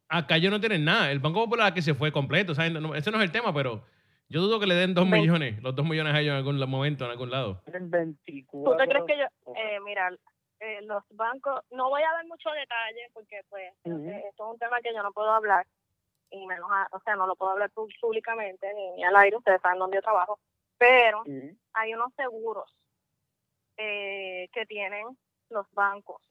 [0.07, 1.11] Acá ellos no tienen nada.
[1.11, 2.55] El Banco Popular que se fue completo.
[2.55, 2.71] ¿sabes?
[2.71, 3.83] No, ese no es el tema, pero
[4.29, 7.05] yo dudo que le den dos millones, los dos millones a ellos en algún momento,
[7.05, 7.61] en algún lado.
[7.65, 8.77] ¿Tú 24.
[8.77, 10.09] te crees que yo, eh, mira,
[10.59, 13.73] eh, los bancos, no voy a dar mucho detalle porque pues
[14.27, 15.65] esto es un tema que yo no puedo hablar
[16.31, 19.61] y menos, a- o sea, no lo puedo hablar públicamente ni, ni al aire, ustedes
[19.61, 20.39] saben dónde yo trabajo,
[20.77, 21.23] pero
[21.73, 22.69] hay unos seguros
[23.77, 25.05] eh, que tienen
[25.49, 26.21] los bancos.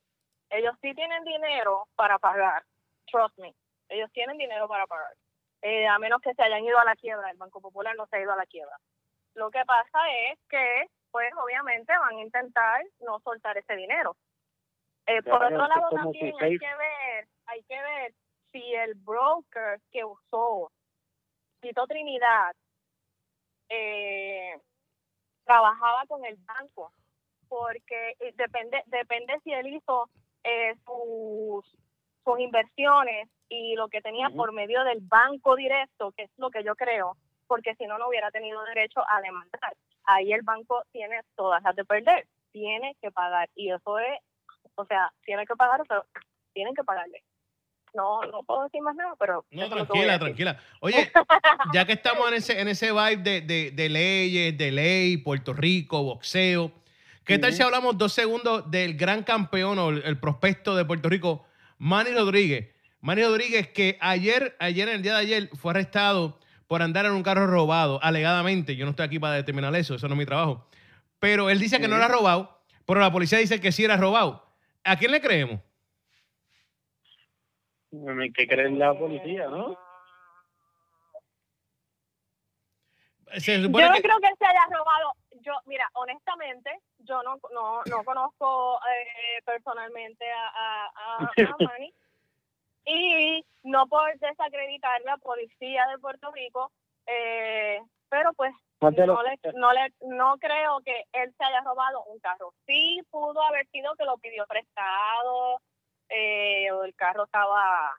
[0.51, 2.63] Ellos sí tienen dinero para pagar,
[3.11, 3.55] trust me,
[3.89, 5.15] ellos tienen dinero para pagar,
[5.61, 8.17] Eh, a menos que se hayan ido a la quiebra, el Banco Popular no se
[8.17, 8.79] ha ido a la quiebra.
[9.35, 9.99] Lo que pasa
[10.31, 10.87] es que,
[11.19, 14.15] pues obviamente van a intentar no soltar ese dinero.
[15.05, 18.15] Eh, por otro lado también si hay que ver, hay que ver
[18.53, 20.71] si el broker que usó
[21.61, 22.55] Tito Trinidad
[23.69, 24.61] eh,
[25.45, 26.93] trabajaba con el banco
[27.49, 30.09] porque eh, depende depende si él hizo
[30.45, 31.65] eh, sus
[32.23, 36.63] con inversiones y lo que tenía por medio del banco directo, que es lo que
[36.63, 37.17] yo creo,
[37.49, 39.75] porque si no, no hubiera tenido derecho a demandar.
[40.11, 43.49] Ahí el banco tiene todas las de perder, tiene que pagar.
[43.55, 44.19] Y eso es,
[44.75, 46.05] o sea, tiene que pagar, pero
[46.55, 47.23] tienen que pagarle.
[47.95, 49.45] No, no puedo decir más nada, pero...
[49.51, 50.59] No, tranquila, tranquila.
[50.81, 51.11] Oye,
[51.75, 55.53] ya que estamos en ese, en ese vibe de, de- de leyes, de ley, Puerto
[55.53, 56.71] Rico, boxeo,
[57.25, 61.09] ¿qué tal si hablamos dos segundos del gran campeón o el, el prospecto de Puerto
[61.09, 61.45] Rico,
[61.79, 62.75] Manny Rodríguez?
[63.01, 66.38] Manny Rodríguez, que ayer, ayer, en el día de ayer, fue arrestado
[66.69, 68.77] por andar en un carro robado, alegadamente.
[68.77, 70.67] Yo no estoy aquí para determinar eso, eso no es mi trabajo.
[71.19, 74.47] Pero él dice que no era robado, pero la policía dice que sí era robado.
[74.85, 75.61] ¿A quién le creemos?
[77.91, 79.77] Bueno, hay que creer en la policía, ¿no?
[83.39, 85.13] Se Yo no que- creo que se haya robado.
[85.41, 91.27] Yo, mira, honestamente, yo no no, no conozco eh, personalmente a, a, a, a
[91.61, 91.93] Manny.
[92.91, 96.71] Y no por desacreditar la policía de Puerto Rico,
[97.07, 98.53] eh, pero pues
[99.07, 102.55] no, le, no, le, no creo que él se haya robado un carro.
[102.67, 105.61] Sí pudo haber sido que lo pidió prestado,
[106.09, 107.95] eh, o el carro estaba,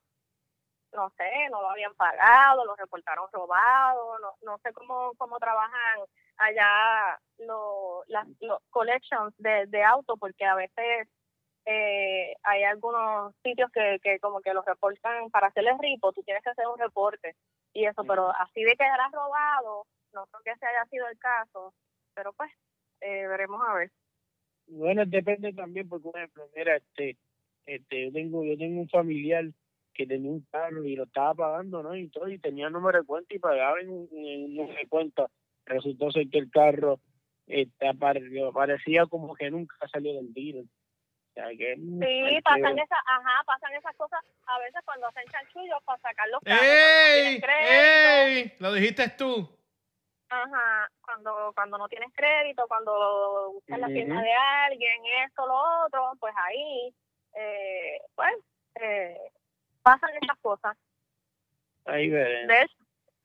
[0.93, 5.99] no sé, no lo habían pagado, lo reportaron robado, no, no sé cómo, cómo trabajan
[6.37, 11.07] allá lo- las los collections de, de auto, porque a veces
[11.71, 16.43] eh, hay algunos sitios que, que como que los reportan para hacerles ripo, tú tienes
[16.43, 17.35] que hacer un reporte
[17.73, 21.19] y eso, pero así de que era robado, no creo que ese haya sido el
[21.19, 21.73] caso,
[22.15, 22.51] pero pues
[23.01, 23.91] eh, veremos a ver.
[24.67, 27.17] Bueno, depende también, porque, por ejemplo, mira, este,
[27.65, 29.45] este, yo tengo, yo tengo un familiar
[29.93, 31.95] que tenía un carro y lo estaba pagando, ¿no?
[31.95, 35.27] Y todo, y tenía número de cuenta y pagaba en un número de cuenta.
[35.65, 36.99] Resultó ser que el carro
[37.47, 40.65] este, apare- parecía como que nunca salió del dealer.
[41.39, 45.81] O sea, que, Sí, pasan esas, ajá, pasan esas cosas a veces cuando hacen chanchullos
[45.85, 46.59] para sacar los carros.
[46.59, 48.43] cuando no ¡Ey!
[48.43, 48.53] ¡Ey!
[48.59, 49.49] Lo dijiste tú.
[50.29, 54.23] Ajá, cuando, cuando no tienes crédito, cuando buscas la firma Ujú.
[54.23, 56.93] de alguien, esto, lo otro, pues ahí,
[57.33, 58.35] eh, pues,
[58.81, 59.17] eh,
[59.81, 60.77] pasan estas cosas.
[61.85, 62.45] Ahí veré.
[62.47, 62.75] De hecho,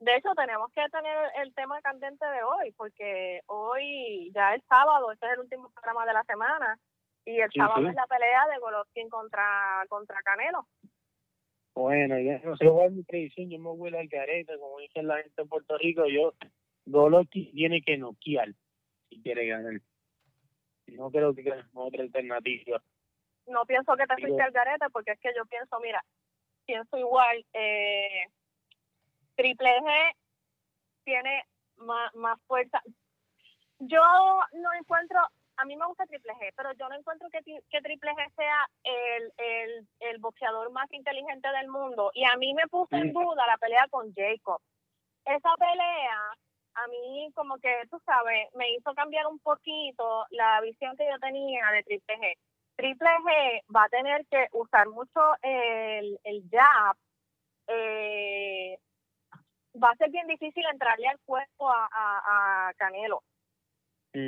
[0.00, 5.10] de hecho, tenemos que tener el tema candente de hoy, porque hoy, ya el sábado,
[5.12, 6.78] este es el último programa de la semana,
[7.24, 7.88] y el sábado sí.
[7.88, 10.66] es la pelea de Golovkin contra, contra Canelo.
[11.74, 15.02] Bueno, ya no sé cuál es mi predicción, yo me voy al careta, como dice
[15.02, 16.34] la gente en Puerto Rico, yo,
[16.86, 18.48] Golovkin tiene que noquear
[19.08, 19.80] si quiere ganar.
[20.86, 22.80] No creo que haya otra alternativa.
[23.46, 26.02] no pienso que te fuiste al garete porque es que yo pienso, mira,
[26.64, 28.26] pienso igual, eh,
[29.36, 30.14] Triple G
[31.04, 31.44] tiene
[31.76, 32.80] más, más fuerza.
[33.80, 34.00] Yo
[34.52, 35.18] no encuentro,
[35.56, 38.66] a mí me gusta Triple G, pero yo no encuentro que, que Triple G sea
[38.82, 42.10] el, el, el boxeador más inteligente del mundo.
[42.14, 44.60] Y a mí me puso en duda la pelea con Jacob.
[45.24, 46.20] Esa pelea,
[46.74, 51.18] a mí como que, tú sabes, me hizo cambiar un poquito la visión que yo
[51.18, 52.34] tenía de Triple G.
[52.76, 56.96] Triple G va a tener que usar mucho el, el jab.
[57.68, 58.76] Eh,
[59.82, 63.22] va a ser bien difícil entrarle al cuerpo a, a, a Canelo.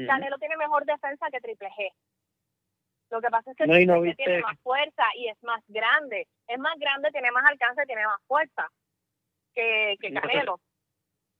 [0.07, 1.89] Canelo tiene mejor defensa que Triple G.
[3.11, 5.43] Lo que pasa es que No, Triple no G viste- tiene más fuerza y es
[5.43, 6.27] más grande.
[6.49, 8.69] Es más grande, tiene más alcance, tiene más fuerza
[9.55, 10.61] que, que No, Canelo.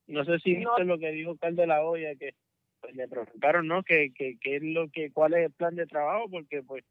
[0.07, 2.35] No sé si viste lo que dijo Cal de la Hoya, que
[2.81, 3.83] pues, le preguntaron, ¿no?
[3.83, 6.85] Que, que, que es lo que, cuál es el plan de trabajo, porque pues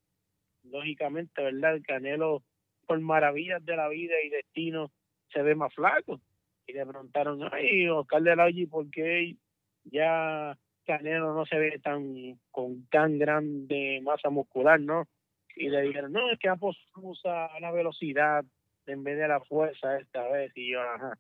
[0.64, 1.76] lógicamente, ¿verdad?
[1.76, 2.44] El Canelo,
[2.86, 4.92] por maravillas de la vida y destino,
[5.32, 6.20] se ve más flaco.
[6.68, 9.36] Y le preguntaron, ay, Oscar de la Hoya, ¿y por qué
[9.86, 15.08] ya Canelo no se ve tan con tan grande masa muscular, no?
[15.56, 18.44] Y le dijeron, no, es que apostamos a la velocidad
[18.86, 20.52] en vez de la fuerza esta vez.
[20.56, 21.18] Y yo, ajá.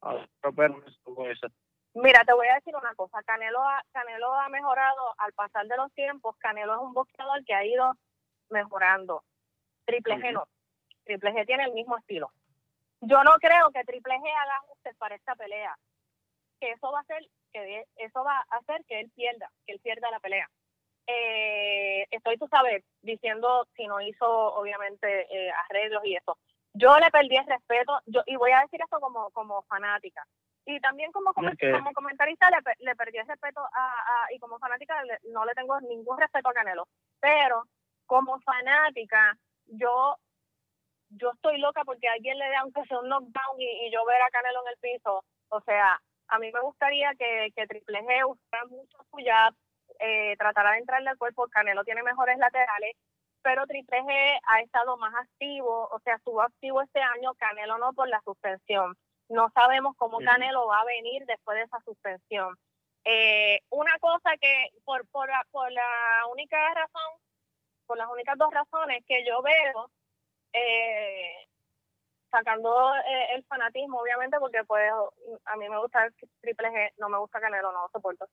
[0.00, 0.82] Ahora, pero
[1.30, 1.48] eso,
[1.94, 3.22] Mira, te voy a decir una cosa.
[3.22, 6.36] Canelo ha, Canelo ha mejorado al pasar de los tiempos.
[6.38, 7.92] Canelo es un boxeador que ha ido
[8.50, 9.22] mejorando.
[9.84, 10.48] Triple G no.
[11.04, 12.32] Triple G tiene el mismo estilo.
[13.00, 15.76] Yo no creo que Triple G haga ajustes para esta pelea.
[16.60, 19.80] Que eso va a hacer que eso va a hacer que él pierda, que él
[19.80, 20.48] pierda la pelea.
[21.06, 26.38] Eh, estoy, tú sabes, diciendo si no hizo, obviamente, eh, arreglos y eso.
[26.74, 30.24] Yo le perdí el respeto, yo y voy a decir esto como, como fanática.
[30.64, 31.76] Y también como, comen- Ok.
[31.78, 33.86] como comentarista le, le perdí el respeto a,
[34.24, 36.86] a- y como fanática le- no le tengo ningún respeto a Canelo.
[37.20, 37.64] Pero
[38.06, 39.36] como fanática,
[39.66, 40.16] yo
[41.14, 44.22] yo estoy loca porque alguien le dé aunque sea un knockdown y, y yo ver
[44.22, 45.22] a Canelo en el piso.
[45.50, 46.00] O sea,
[46.32, 49.54] a mí me gustaría que, que Triple G usara mucho su jab,
[50.00, 51.46] eh, tratara de entrarle al cuerpo.
[51.48, 52.96] Canelo tiene mejores laterales
[53.42, 57.92] pero Triple G ha estado más activo, o sea, estuvo activo este año, Canelo no
[57.92, 58.96] por la suspensión.
[59.28, 60.18] No sabemos cómo.
[60.18, 62.56] Canelo va a venir después de esa suspensión.
[63.04, 67.20] Eh, una cosa que, por, por, la, por la única razón,
[67.86, 69.90] por las únicas dos razones que yo veo,
[70.52, 71.48] eh,
[72.32, 74.90] sacando eh, el fanatismo, obviamente, porque pues
[75.44, 78.26] a mí me gusta el Triple G, no me gusta Canelo, no lo soporto.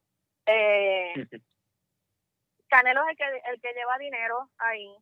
[0.48, 1.14] Eh,
[2.70, 4.96] Canelo es el que el que lleva dinero ahí.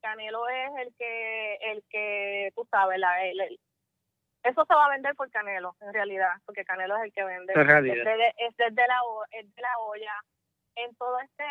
[0.00, 3.60] Canelo es el que el que tú sabes la el- el-
[4.44, 7.52] eso se va a vender por Canelo en realidad, porque Canelo es el que vende.
[7.92, 9.00] Es, de- es desde la
[9.32, 10.14] es de la olla.
[10.76, 11.44] En todo este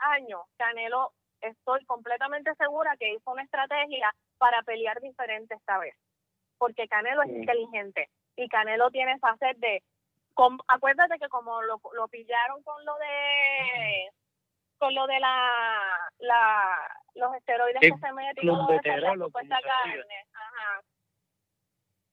[0.00, 5.94] año, Canelo estoy completamente segura que hizo una estrategia para pelear diferente esta vez,
[6.62, 9.82] porque Canelo es inteligente y Canelo tiene esa sed de
[10.34, 14.08] com- acuérdate que como lo, lo pillaron con lo de
[14.78, 16.78] con lo de la, la
[17.16, 20.80] los esteroides El que se meten de eso, la supuesta carne, ajá.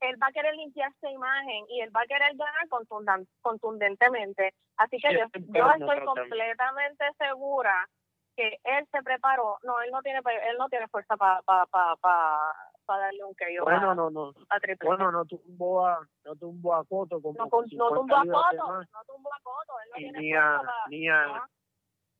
[0.01, 4.53] Él va a querer limpiar esa imagen y él va a querer ganar contundan- contundentemente.
[4.77, 7.87] Así que yo, yo estoy completamente segura
[8.35, 9.57] que él se preparó.
[9.63, 13.35] No, él no tiene él no tiene fuerza para pa, pa, pa, pa darle un
[13.35, 14.33] KO Bueno, a, no, no.
[14.49, 14.89] a Triple G.
[14.89, 18.81] Bueno, no tumbó a, no tumbó a Coto como no, no 50 tumbó a Coto,
[18.81, 20.73] no tumbó a Coto, él no ni a, para...
[20.87, 21.43] ni a, ¿no?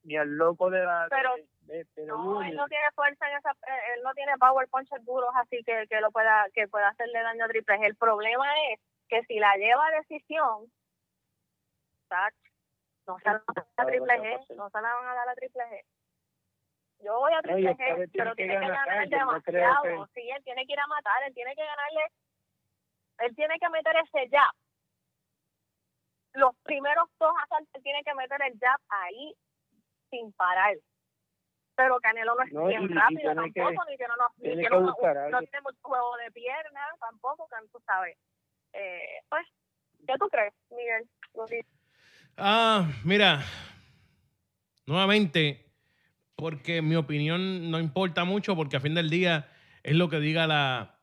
[0.03, 3.37] ni al loco de la Pero- de, de, de No, él no tiene fuerza en
[3.37, 6.89] esa, eh, él no tiene power punches duros así que, que lo pueda, que pueda
[6.89, 7.85] hacerle daño a Triple G.
[7.87, 10.71] El problema es que si la lleva a decisión,
[13.07, 15.29] no se la van a dar a Triple G, no se la van a dar
[15.29, 15.81] a Triple G.
[17.01, 19.25] Yo voy a No, y G, vez pero tiene que que ganar él, yo no
[19.39, 20.09] demasiado.
[20.13, 22.01] Sí, él tiene que ir a matar, él tiene que ganarle,
[23.19, 24.51] él tiene que meter ese jab.
[26.33, 29.33] Los primeros dos asaltos él tiene que meter el jab ahí
[30.09, 30.75] sin parar.
[31.75, 34.31] Pero Canelo no es No, y- bien y rápido tiene que- tampoco, ni tiene, unos-
[34.37, 38.17] ni tiene que no tiene mucho juego de pierna tampoco, que tú sabes.
[38.73, 39.47] Eh, pues,
[40.05, 41.09] ¿qué tú crees, Miguel?
[42.37, 43.39] Ah, mira,
[44.85, 45.65] nuevamente,
[46.39, 49.49] porque mi opinión no importa mucho, porque a fin del día
[49.83, 50.95] es lo que diga la.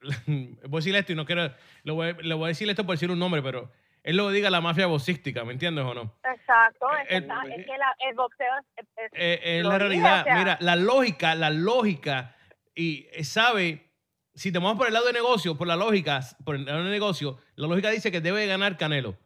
[0.26, 1.52] voy a decir esto y no quiero.
[1.84, 3.70] Le voy, le voy a decir esto por decir un nombre, pero
[4.02, 6.14] es lo que diga la mafia boxística, ¿me entiendes o no?
[6.24, 8.46] Exacto, es, Eh, que está- es que la- el boxeo
[8.76, 12.36] es, es- Eh, eh, la realidad, o sea- mira, la lógica, la lógica,
[12.74, 13.90] y eh, sabe,
[14.34, 16.90] si te vamos por el lado de negocio, por la lógica, por el lado de
[16.90, 19.16] negocio, la lógica dice que debe ganar Canelo.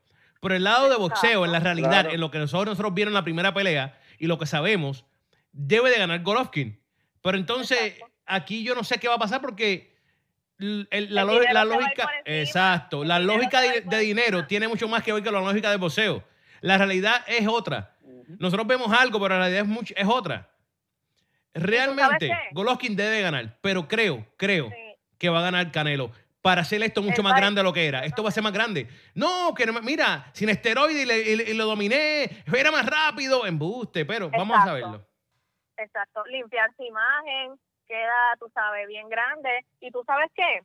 [0.41, 2.11] Por el lado de boxeo, en la realidad, Claro.
[2.13, 5.05] en lo que nosotros, nosotros vieron en la primera pelea y lo que sabemos,
[5.53, 6.81] debe de ganar Golovkin.
[7.23, 8.13] Pero entonces, Exacto.
[8.27, 9.95] aquí yo no sé qué va a pasar porque
[10.59, 11.25] el- la, El
[11.69, 15.77] lógica, exacto, la lógica de, dinero tiene mucho más que ver con la lógica de
[15.77, 16.23] boxeo.
[16.61, 17.97] La realidad es otra.
[18.39, 20.49] Nosotros vemos algo, pero la realidad es, mucho, es otra.
[21.53, 22.31] Realmente?
[22.53, 24.75] Golovkin debe ganar, pero creo, creo sí,
[25.19, 27.73] que va a ganar Canelo para hacer esto mucho El más país- grande de lo
[27.73, 28.05] que era.
[28.05, 28.87] Esto va a ser más grande.
[29.15, 32.87] No, que no mira, sin esteroide y, le- y le- y lo dominé, era más
[32.87, 35.07] rápido, embuste, pero vamos a Exacto.
[35.81, 36.25] Exacto.
[36.27, 39.67] Limpiar su imagen, queda, tú sabes, bien grande.
[39.81, 40.63] Y tú sabes qué?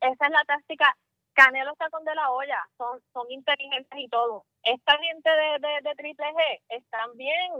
[0.00, 0.96] Esa es la táctica.
[1.34, 4.44] Canelo está con de la olla, son, son inteligentes y todo.
[4.62, 7.52] Esta gente de, de, de Triple G están bien,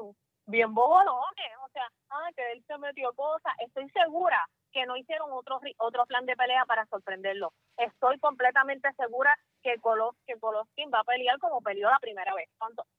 [0.46, 1.56] bien bobolones.
[1.64, 3.52] O sea, ah, que él se metió cosas.
[3.60, 7.52] Estoy segura que no hicieron otro, otro plan de pelea para sorprenderlo.
[7.76, 12.48] Estoy completamente segura que, Golos, que Golovkin va a pelear como peleó la primera vez.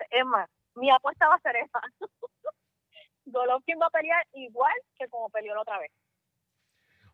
[0.09, 1.81] Es más, mi apuesta va a ser esa.
[3.25, 5.91] Golovkin va a pelear igual que como peleó la otra vez.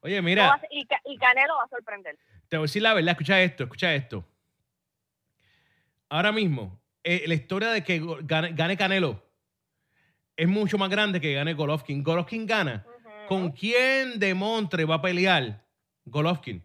[0.01, 2.17] Oye, No va mira, a y, Ca- y Canelo va a sorprender.
[2.47, 4.25] te voy a decir la verdad, escucha esto, escucha esto.
[6.09, 9.23] Ahora mismo, eh, la historia de que gane, gane Canelo
[10.35, 12.03] es mucho más grande que gane Golovkin.
[12.03, 12.85] Golovkin gana.
[13.27, 15.63] ¿Con quién de Montre va a pelear
[16.05, 16.63] Golovkin?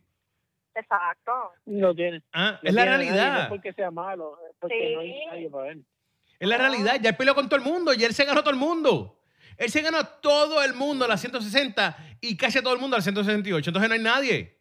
[0.74, 1.33] Exacto.
[1.66, 2.22] No tiene.
[2.33, 3.42] Ah, no es la nadie, No realidad.
[3.42, 4.94] es porque sea malo, es porque Sí.
[4.94, 5.78] no hay nadie para ver.
[6.38, 6.96] Es la realidad.
[7.00, 9.20] Ya él peleó con todo el mundo y él se ganó todo el mundo.
[9.57, 12.81] Él se ganó a todo el mundo a las 160 y casi a todo el
[12.81, 13.71] mundo a las 168.
[13.71, 14.59] Entonces no hay nadie.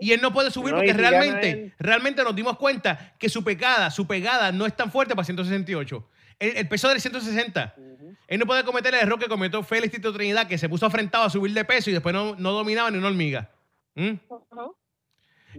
[0.00, 3.44] Y él no puede subir No, porque si realmente, realmente nos dimos cuenta que su
[3.44, 6.08] pegada, su pegada no es tan fuerte para 168.
[6.38, 7.74] El, el peso del 160.
[7.76, 8.16] Ujú.
[8.26, 11.24] Él no puede cometer el error que cometió Félix Tito Trinidad, que se puso afrentado
[11.24, 13.50] a subir de peso y después no, no dominaba ni una hormiga.
[13.94, 14.12] ¿Mm?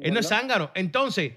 [0.01, 0.71] Él no es zángano.
[0.73, 1.33] Entonces,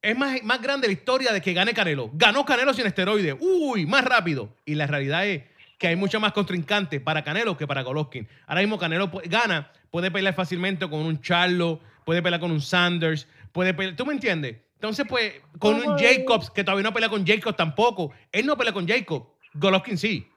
[0.00, 2.10] es más, más grande la historia de que gane Canelo.
[2.14, 3.36] Ganó Canelo sin esteroides.
[3.40, 4.54] Uy, más rápido.
[4.64, 5.42] Y la realidad es
[5.78, 8.28] que hay mucho más contrincante para Canelo que para Golovkin.
[8.46, 13.28] Ahora mismo Canelo gana, puede pelear fácilmente con un Charlo, puede pelear con un Sanders,
[13.52, 14.56] puede pelear, ¿tú me entiendes?
[14.74, 15.98] Entonces, pues, con un.
[15.98, 18.12] Jacobs, que todavía no pelea con Jacobs tampoco.
[18.30, 19.26] Él no pelea con Jacobs.
[19.54, 20.30] Golovkin sí.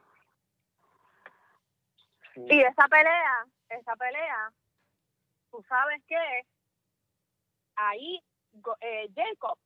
[2.35, 4.51] Y esa pelea, esa pelea,
[5.51, 6.15] tú sabes que
[7.75, 8.21] ahí
[8.79, 9.57] eh, Jacob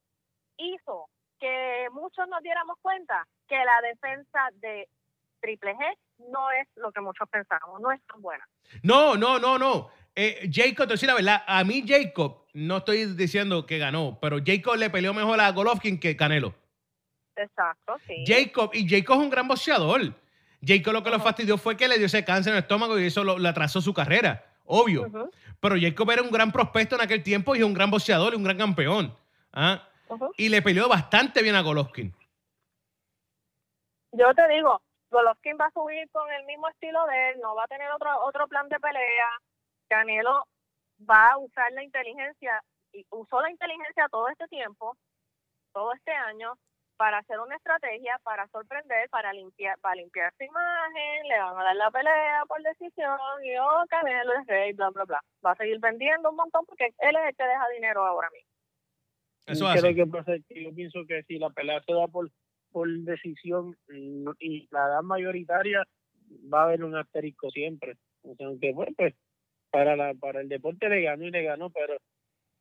[0.57, 1.07] hizo
[1.39, 4.88] que muchos nos diéramos cuenta que la defensa de
[5.43, 5.97] Triple G
[6.31, 8.47] no es lo que muchos pensamos, no es tan buena.
[8.81, 9.89] No, no, no, no.
[10.15, 13.77] Eh, Jacob, te voy a decir la verdad, a mí Jacob, no estoy diciendo que
[13.77, 16.53] ganó, pero Jacob le peleó mejor a Golovkin que Canelo.
[17.35, 18.23] Exacto, sí.
[18.25, 20.13] Jacob, y Jacob es un gran boxeador.
[20.65, 23.07] Jacob lo que lo fastidió fue que le dio ese cáncer en el estómago y
[23.07, 25.11] eso lo, le atrasó su carrera, obvio.
[25.59, 28.37] Pero Jacob era un gran prospecto en aquel tiempo y es un gran boxeador y
[28.37, 29.13] un gran campeón.
[29.51, 29.89] ¿ah?
[30.37, 32.13] Y le peleó bastante bien a Golovkin.
[34.13, 34.79] Yo te digo,
[35.14, 38.09] Golovkin va a subir con el mismo estilo de él, no va a tener otro
[38.26, 39.30] otro plan de pelea.
[39.88, 40.47] Canelo
[41.07, 42.61] va a usar la inteligencia,
[42.91, 44.97] y usó la inteligencia todo este tiempo,
[45.72, 46.53] todo este año,
[46.97, 51.64] para hacer una estrategia, para sorprender, para limpiar, para limpiar su imagen, le van a
[51.64, 55.22] dar la pelea por decisión, y oh, Canelo es rey, bla, bla, bla.
[55.45, 58.49] Va a seguir vendiendo un montón porque él es el que deja dinero ahora mismo.
[59.45, 59.84] Eso ¿Qué es
[60.24, 60.43] hace.
[60.47, 62.30] que yo pienso que si la pelea se da por,
[62.74, 65.84] por decisión mm, y la edad mayoritaria,
[66.53, 67.95] va a haber un asterisco siempre.
[68.24, 69.13] O sea, aunque bueno, pues
[69.71, 71.95] para la para el deporte le ganó y le ganó, pero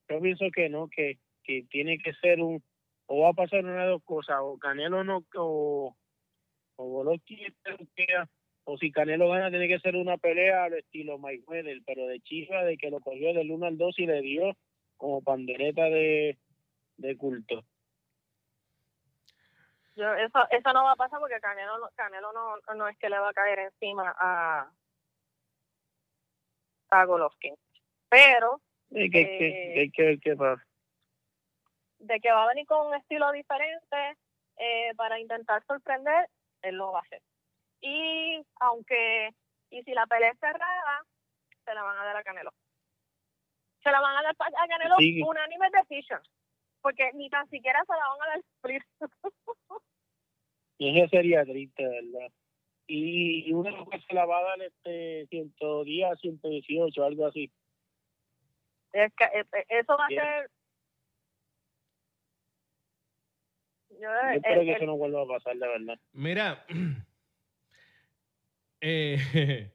[0.09, 2.63] yo pienso que no, que, que tiene que ser un,
[3.07, 5.97] o va a pasar una de dos cosas, o Canelo no, o,
[6.77, 7.55] o Golovkin
[8.65, 12.63] o si Canelo gana tiene que ser una pelea al estilo Mayweather, pero de chifa,
[12.65, 14.57] de que lo cogió del 1 al 2 y le dio
[14.97, 16.39] como pandereta de,
[16.97, 17.65] de culto.
[19.95, 23.11] Yo, eso, eso no va a pasar porque Canelo, no- Canelo no, no es que
[23.11, 24.70] le va a caer encima a,
[26.90, 27.55] a Golovkin.
[28.09, 30.62] Pero Eh, que, Eh, que, que, que, que pasa.
[31.99, 34.16] de que va a venir con un estilo diferente
[34.57, 36.28] eh, para intentar sorprender,
[36.62, 37.22] él lo va a hacer.
[37.80, 39.30] Y aunque,
[39.70, 41.05] y si la pelea es cerrada,
[41.64, 42.53] se la van a dar a Canelo.
[43.82, 45.22] Se la van a dar a Canelo Sí.
[45.22, 46.20] unánime decision.
[46.82, 48.82] Porque ni tan siquiera se la van a dar split.
[50.83, 52.33] Y eso sería triste, ¿verdad?
[52.89, 57.53] Y, y uno que se la va a dar este 110, 118, algo así.
[58.93, 60.51] Es que, eh, eh, eso va a ser.
[63.91, 65.99] Yo, Yo eh, espero el- que el- eso no vuelva a pasar, de verdad.
[66.12, 66.66] Mira,
[68.80, 69.16] eh,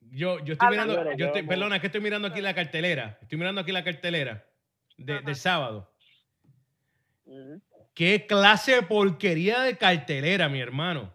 [0.00, 3.18] yo, yo estoy Hablando- mirando, yo estoy, perdona, es que estoy mirando aquí la cartelera.
[3.20, 4.46] Estoy mirando aquí la cartelera
[4.96, 5.22] de, Ajá.
[5.22, 5.34] de
[7.94, 11.12] Qué clase de porquería de cartelera, mi hermano.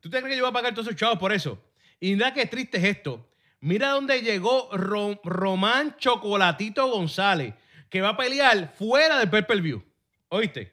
[0.00, 1.62] ¿Tú te crees que yo voy a pagar todos esos chavos por eso?
[2.00, 3.28] Y mira qué triste es esto.
[3.60, 7.54] Mira dónde llegó Ro- Román Chocolatito González,
[7.88, 9.82] que va a pelear fuera del pay per view.
[10.28, 10.72] ¿Oíste?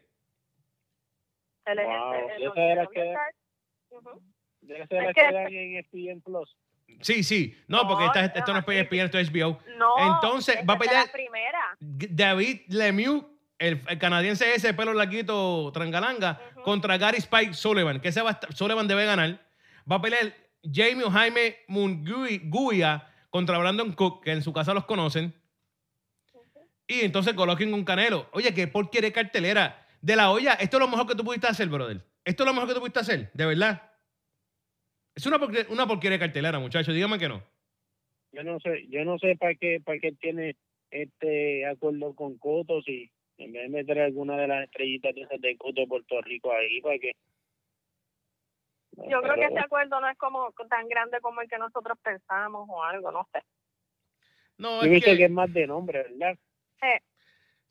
[1.84, 2.14] Wow,
[2.72, 3.02] era que-
[5.14, 6.56] que- en ESPN Plus.
[7.02, 7.56] Sí, sí.
[7.68, 9.60] No, No, porque esta- esto no es ESPN, esto es HBO.
[9.78, 11.60] No, Entonces, va a pelear- La primera.
[11.80, 13.26] David Lemieux,
[13.58, 18.34] el, el canadiense ese, pelo larguito, trangalanga, contra Gary Spike Sullivan, que ese va a
[18.34, 19.40] estar- Sullivan debe ganar.
[19.90, 20.34] Va a pelear
[20.64, 25.34] Jamie o Jaime Munguia contra Brandon Cook, que en su casa los conocen.
[26.88, 28.28] Y entonces Golovkin con Canelo.
[28.34, 29.86] Oye, ¿qué porquería cartelera?
[30.02, 32.04] De la olla, esto es lo mejor que tú pudiste hacer, brother.
[32.26, 33.89] Esto es lo mejor que tú pudiste hacer, de verdad.
[35.20, 37.44] Es una, porquería, una porquería de cartelera, muchachos, dígame que no.
[38.32, 40.56] Yo no sé, yo no sé para qué, para qué tiene
[40.92, 45.42] este acuerdo con Coto, si en vez de meter alguna de las estrellitas de esas
[45.42, 47.12] de Coto de Puerto Rico ahí, para que...
[49.10, 52.66] Yo creo que ese acuerdo no es como tan grande como el que nosotros pensamos
[52.70, 53.42] o algo, no sé.
[54.58, 56.38] No, Yo es que- que es más de nombre, ¿verdad?
[56.82, 57.02] Eh,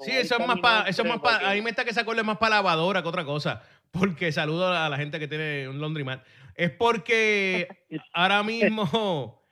[0.00, 2.20] Sí, eso es más para, eso es más para, ahí me está que ese acuerdo
[2.20, 3.62] es más para lavadora que otra cosa.
[3.90, 6.24] Porque saludo a la gente que tiene un laundromat.
[6.54, 7.68] Es porque
[8.12, 8.42] ahora
[8.82, 9.42] mismo,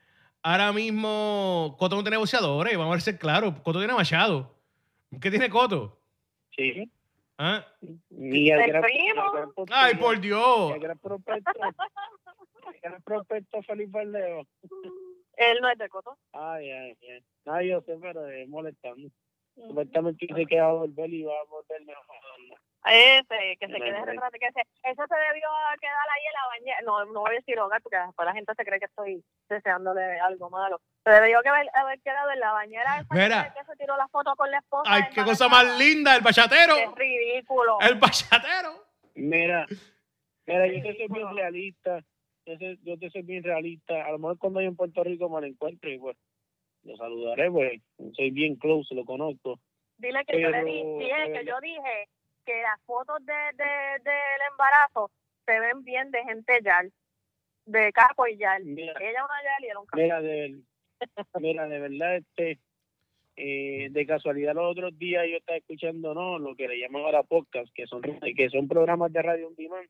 [0.43, 3.55] ahora mismo, Coto no tiene boxeadores, vamos a ser claros.
[3.61, 4.55] Coto tiene Machado.
[5.21, 5.99] ¿Qué tiene Coto?
[6.57, 6.91] Sí.
[7.39, 7.65] ¿Ah?
[8.11, 8.85] Y el gran, gran
[9.53, 10.73] prospecto- Ay, por Dios.
[10.73, 11.51] El gran prospecto,
[12.73, 16.17] el gran prospecto Felipe él no es de Coto.
[16.33, 17.23] Ay, ay, ay.
[17.45, 19.09] Ay, yo sé, pero es molestando.
[19.57, 22.05] Supuestamente dice que va a volver y va a volver mejor.
[22.89, 24.05] Ese, que se No, quede no.
[24.05, 25.49] retrato, que se, eso se debió
[25.81, 26.79] quedar ahí en la bañera.
[26.85, 30.21] No, no voy a decir hogar porque después la gente se cree que estoy deseándole
[30.21, 30.81] algo malo.
[31.05, 33.55] Se debió que haber, haber quedado en la bañera esa Mira.
[33.55, 34.83] que se tiró la foto con la esposa.
[34.93, 36.77] Ay, qué cosa más linda, el bachatero.
[36.77, 37.79] Qué ridículo.
[37.81, 38.85] El bachatero.
[39.17, 39.67] Mira,
[40.47, 42.01] mira, yo te soy bien realista.
[42.45, 44.05] Yo, sé- yo te soy bien realista.
[44.05, 46.17] A lo mejor cuando yo en Puerto Rico me lo encuentro y pues
[46.87, 47.81] lo saludaré, pues
[48.15, 49.59] soy bien close, lo conozco.
[49.99, 50.73] Dile que yo le Pero, di,
[51.05, 52.09] dije que verdad- yo dije
[52.45, 53.65] que las fotos de, de,
[54.05, 55.11] del embarazo
[55.47, 56.93] se ven bien de gente yal,
[57.67, 58.65] de capo y yal.
[58.65, 58.93] Mira.
[59.01, 60.03] Ella una yal y él un capo.
[60.03, 60.61] Mira, de,
[61.41, 62.59] mira, de verdad, este,
[63.37, 66.39] eh, de casualidad los otros días yo estaba escuchando, ¿no?
[66.39, 69.89] Lo que le llaman ahora podcast, que son, que son programas de radio on demand.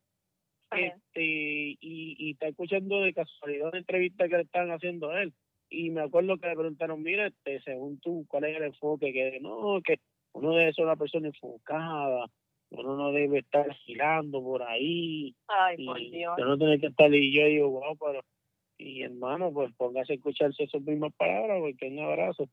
[0.72, 5.32] Este, y, y está escuchando de casualidad una entrevista que le estaban haciendo a él.
[5.68, 9.12] Y me acuerdo que le preguntaron, mira, este, según tú, ¿cuál es el enfoque?
[9.12, 9.98] Que no, que
[10.32, 12.26] uno debe ser una persona enfocada,
[12.70, 16.34] uno no debe estar girando por ahí, Ay, y por Dios.
[16.38, 18.22] yo no tener que estar y yo digo wow pero
[18.78, 22.46] y hermano pues póngase a escucharse esas mismas palabras porque un abrazo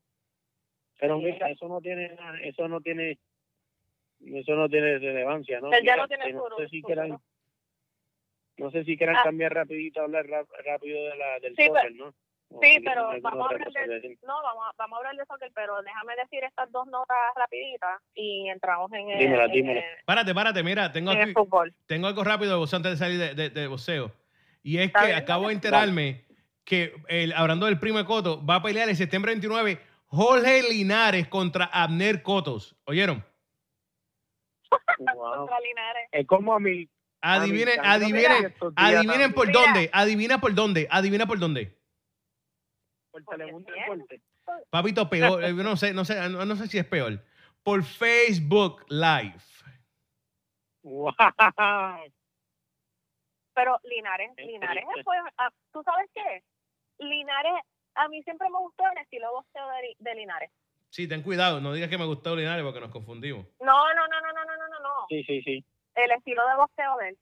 [1.00, 3.18] pero mira eso no tiene eso no tiene
[4.22, 7.18] eso no tiene relevancia no Él ya no tiene no sé si quieran
[8.58, 9.24] no sé si quieran Ah.
[9.24, 10.26] cambiar rapidito hablar
[10.64, 12.14] rápido de la del Sí, no
[12.62, 15.82] Sí, pero vamos a hablar de, no, vamos a, vamos a hablar de soccer, pero
[15.82, 19.80] déjame decir estas dos notas rapiditas y entramos en el, Dímela, en dímela.
[19.80, 21.74] el- Párate, párate, mira, tengo en el aquí, fútbol.
[21.88, 24.12] tengo algo rápido de boxeo antes de salir de, de, de boxeo.
[24.62, 26.26] Y es que bien, acabo de enterarme
[26.64, 31.28] que, el, hablando del primo de Coto, va a pelear el septiembre 29 Jorge Linares
[31.28, 32.76] contra Abner Cotos.
[32.86, 33.26] ¿Oyeron?
[35.00, 35.38] Wow.
[35.38, 36.08] Contra Linares.
[36.12, 36.88] es como a mí
[37.26, 41.74] Adivinen, adivinen, adivinen por dónde, adivina por dónde, adivina por dónde
[43.14, 43.72] por Telemundo
[44.70, 47.24] Papito, peor, eh, no sé, no sé, ah, no, sé si es peor.
[47.62, 49.40] Por Facebook Live.
[50.82, 51.14] Wow.
[53.54, 54.84] Pero Linares, es Linares
[55.38, 56.44] ah, ¿tú sabes qué?
[56.98, 57.54] Linares,
[57.94, 60.52] a mí siempre me gustó el estilo bosteo de, de, Linares.
[60.90, 63.46] Sí, ten cuidado, no digas que me gustó Linares porque nos confundimos.
[63.62, 65.06] No, no, no, no, no, no, no, no.
[65.08, 65.64] Sí, sí, sí.
[65.96, 67.18] El estilo de bosteo de él.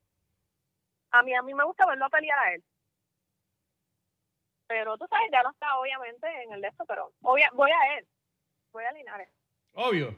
[1.12, 2.64] A mí, a mí me gusta verlo a pelear a él.
[4.72, 7.98] Pero tú sabes, ya no está obviamente en el de esto, pero obvia- voy a
[7.98, 8.08] él.
[8.72, 9.28] Voy a Linares.
[9.74, 10.16] Obvio.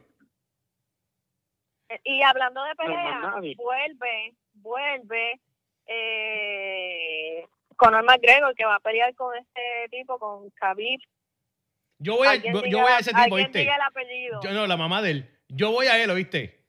[1.89, 5.41] Eh, Y hablando de pelea, vuelve, vuelve
[5.87, 7.47] eh,
[7.77, 10.99] Conor McGregor que va a pelear con este tipo, con Khabib.
[11.97, 13.59] Yo voy a, yo, diga- voy a ese tipo, ¿viste?
[13.59, 14.39] diga el apellido.
[14.43, 15.39] Yo, no, la mamá de él.
[15.49, 16.63] Yo voy a él, ¿oíste?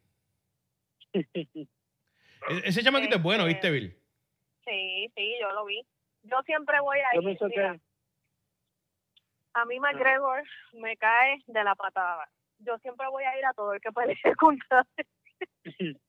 [2.48, 3.94] E- Ese chamaquito es bueno, ¿viste, Bill?
[4.66, 5.86] Sí, sí, yo lo vi.
[6.24, 7.22] Yo siempre voy a ir.
[7.22, 7.80] mira, que
[9.54, 12.28] A mí McGregor me cae de la patada.
[12.58, 14.86] Yo siempre voy a ir a todo el que pelee contra
[15.64, 16.00] él.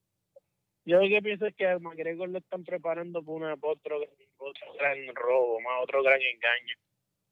[0.86, 3.97] Yo lo que pienso es que a McGregor lo están preparando por, una, por otro,
[4.38, 6.76] otro gran robo, más otro gran engaño.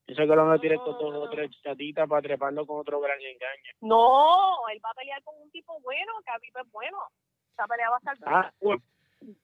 [0.05, 2.99] Pienso que lo van a tirar con dos o tres chatitas para treparlo con otro
[2.99, 3.71] gran engaño.
[3.81, 6.97] No, él va a pelear con un tipo bueno, que a mí es bueno.
[7.53, 8.17] Esa pelea va a estar.
[8.25, 8.81] Ah, bueno,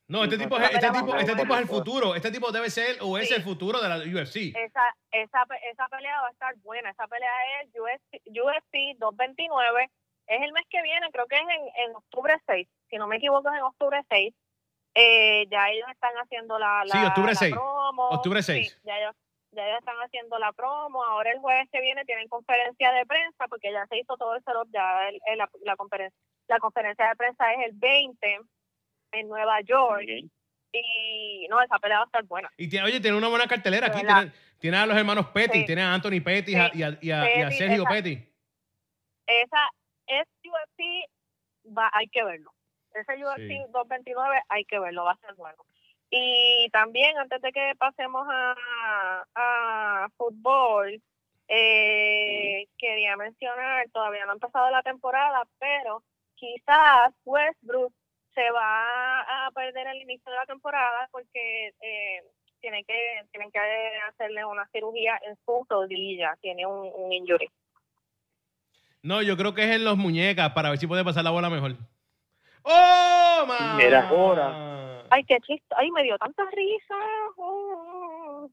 [0.08, 2.16] No, este tipo, es, este tipo, este tipo es el futuro.
[2.16, 3.36] Este tipo debe ser o es Sí.
[3.36, 4.54] el futuro de la UFC.
[4.56, 6.90] Esa, esa, esa pelea va a estar buena.
[6.90, 9.90] Esa pelea es UFC, UFC 229.
[10.28, 12.68] Es el mes que viene, creo que es en, en octubre 6.
[12.90, 14.34] Si no me equivoco, es en octubre 6.
[14.96, 17.54] Eh, ya ellos están haciendo la, la, Sí, octubre la 6.
[17.54, 18.10] promo.
[18.10, 18.80] Octubre Sí, 6.
[18.84, 19.16] ya ellos,
[19.52, 21.04] ya ellos están haciendo la promo.
[21.04, 24.44] Ahora el jueves que viene tienen conferencia de prensa porque ya se hizo todo el
[24.44, 24.68] setup.
[24.72, 26.18] Ya el- el- la, la, conferencia,
[26.48, 28.40] la conferencia de prensa es el 20
[29.12, 30.06] en Nueva York.
[30.72, 32.50] Y no, esa pelea va a estar buena.
[32.58, 34.02] Y tiene, oye, tiene una buena cartelera aquí.
[34.06, 35.66] Tiene, tiene a los hermanos Petty, Sí.
[35.66, 37.90] tiene a Anthony Petty y a- y, a, y a- y a Petty, Sergio esa-
[37.90, 38.28] Petty.
[39.28, 39.70] esa
[40.08, 41.06] es UFC
[41.78, 42.52] va hay que verlo
[42.94, 43.58] ese UFC Sí.
[43.72, 45.64] 229 hay que verlo va a ser bueno
[46.10, 51.00] y también antes de que pasemos a, a fútbol
[51.48, 56.04] eh, quería mencionar todavía no ha empezado la temporada pero
[56.36, 57.94] quizás Westbrook
[58.40, 62.24] se va a perder el inicio de la temporada porque eh,
[62.62, 62.94] tienen que
[63.32, 63.60] tienen que
[64.10, 67.50] hacerle una cirugía en su rodilla tiene un, un injury
[69.04, 71.50] No, yo creo que es en los muñecas para ver si puede pasar la bola
[71.50, 71.76] mejor.
[72.64, 73.94] ¡Oh, man!
[73.94, 75.06] Ahora.
[75.10, 75.76] Ay, qué chiste.
[75.78, 76.96] Ay, me dio tanta risa.
[77.38, 78.50] Oh.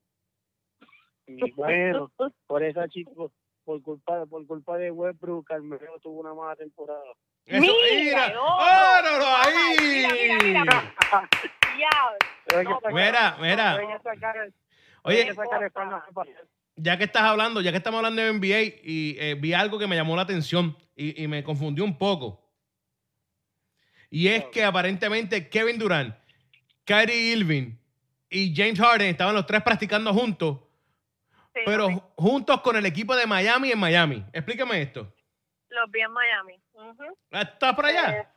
[1.27, 2.11] Y bueno,
[2.47, 3.33] por esa chico,
[3.67, 7.03] por culpa, por culpa de Westbrook, Carmelo tuvo una mala temporada.
[7.45, 8.29] Eso, Mira, mira.
[8.33, 8.43] no.
[8.47, 9.77] ¡Oh, no, ¡Ahí!
[9.81, 10.95] mira, mira, mira.
[11.77, 12.63] Ya.
[12.63, 13.79] No, Mira, mira.
[15.03, 15.71] Oye, el pasar.
[16.77, 19.87] ya que estás hablando, ya que estamos hablando de NBA, y eh, vi algo que
[19.87, 22.43] me llamó la atención y, y me confundió un poco.
[24.09, 26.15] Y es que aparentemente Kevin Durant,
[26.87, 27.77] Kyrie Irving
[28.31, 30.61] y James Harden estaban los tres practicando juntos,
[31.65, 34.25] pero juntos con el equipo de Miami en Miami.
[34.33, 35.13] Explícame esto.
[35.69, 36.61] Los vi en Miami.
[36.73, 37.19] Ujú.
[37.31, 38.21] ¿Estás por allá?
[38.21, 38.29] Eh,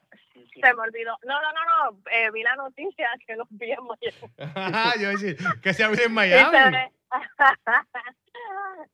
[0.61, 1.17] se me olvidó.
[1.24, 2.01] No, no, no, no.
[2.11, 4.34] Eh, vi la noticia que los vi en Miami.
[4.55, 6.57] Ajá, yo decir, que se abre en Miami.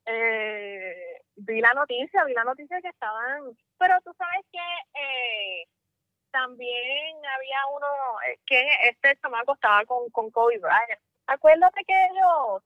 [0.05, 3.43] Eh, vi la noticia, vi la noticia que estaban,
[3.77, 5.67] pero tú sabes que eh,
[6.31, 7.87] también había uno
[8.27, 11.01] eh, que este chamaco estaba con, con Kobe Bryant.
[11.27, 12.63] Acuérdate que ellos,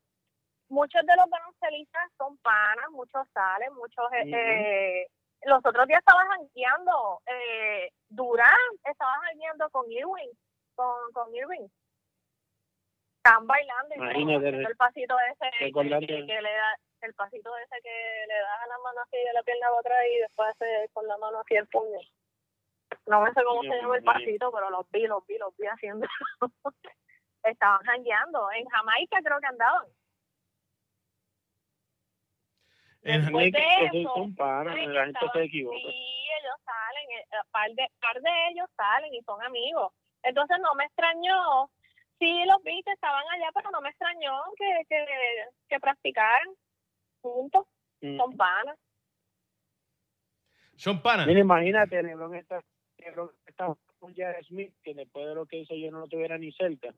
[0.70, 4.06] muchos de los baloncelistas son panas, muchos salen, muchos...
[4.14, 4.24] eh,
[5.04, 5.08] eh,
[5.44, 10.30] los otros días estaban jangueando, eh, Durán estaba jangueando con Irwin,
[10.76, 11.68] con, con Irving.
[13.18, 14.00] Están bailando y
[14.66, 15.52] el pasito ese
[16.26, 19.44] que, le da, el pasito ese que le das a la mano así de la
[19.44, 22.00] pierna para atrás y después hace con la mano así el puño.
[23.08, 25.68] No me sé cómo se llama el pasito, pero los vi, los vi, los vi
[25.68, 26.08] haciendo.
[27.44, 28.52] Estaban jangueando.
[28.52, 29.86] En Jamaica creo que andaban.
[29.88, 29.94] En-
[33.02, 35.78] Después de eso, sí, la gente se equivoca.
[35.78, 39.93] Sí, ellos salen, eh, par de, par de ellos salen y son amigos.
[40.24, 41.70] Entonces no me extrañó,
[42.20, 45.06] sí los vi que estaban allá, pero no me extrañó que, que,
[45.70, 46.47] que practicaran
[47.22, 47.66] juntos,
[48.02, 48.18] Mm.
[48.18, 48.78] son panas.
[50.76, 51.28] Son panas.
[51.28, 52.64] Mira, imagínate, LeBron está,
[52.97, 56.38] LeBron está con Jared Smith, que después de lo que hizo yo no lo tuviera
[56.38, 56.93] ni cerca.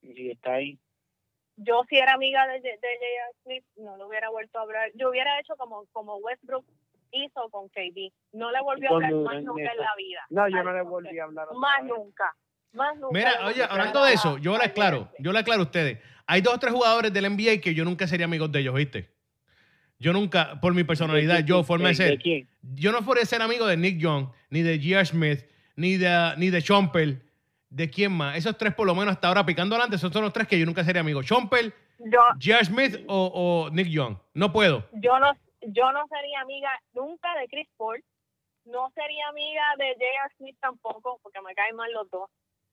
[0.00, 0.78] Y está ahí.
[1.56, 2.78] Yo si era amiga de, de.
[3.42, 4.90] Smith, no le hubiera vuelto a hablar.
[4.94, 6.64] Yo hubiera hecho como, como Westbrook
[7.12, 8.12] hizo con KD.
[8.32, 10.20] No le volvió a hablar más nunca en la vida.
[10.30, 11.48] No, yo no le volví a hablar.
[11.54, 11.90] Más vez.
[11.90, 12.34] nunca.
[12.72, 13.18] Más nunca.
[13.18, 15.98] Mira, oye, hablando de eso, yo le a aclaro, yo le aclaro a ustedes.
[16.26, 19.10] Hay dos o tres jugadores del NBA que yo nunca sería amigo de ellos, ¿viste?
[19.98, 22.48] Yo nunca, por mi personalidad, ¿De- yo, forma de ser, ¿De quién?
[22.74, 25.04] yo no podría ser amigo de Nick Young, ni de J.R.
[25.04, 25.44] Smith,
[25.76, 27.22] ni de, ni de Chompel,
[27.72, 28.36] de quién más.
[28.36, 30.66] Esos tres, por lo menos hasta ahora, picando adelante, esos son los tres que yo
[30.66, 31.22] nunca sería amigo.
[31.22, 32.64] Chompel, J.R.
[32.64, 33.30] Smith o,
[33.66, 34.16] o Nick Young.
[34.34, 34.88] No puedo.
[34.92, 35.32] yo no
[35.64, 38.02] yo no sería amiga nunca de Chris Paul,
[38.64, 40.34] no sería amiga de J.R.
[40.36, 42.28] Smith tampoco, porque me caen mal los dos.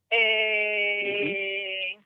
[0.10, 1.98] Eh,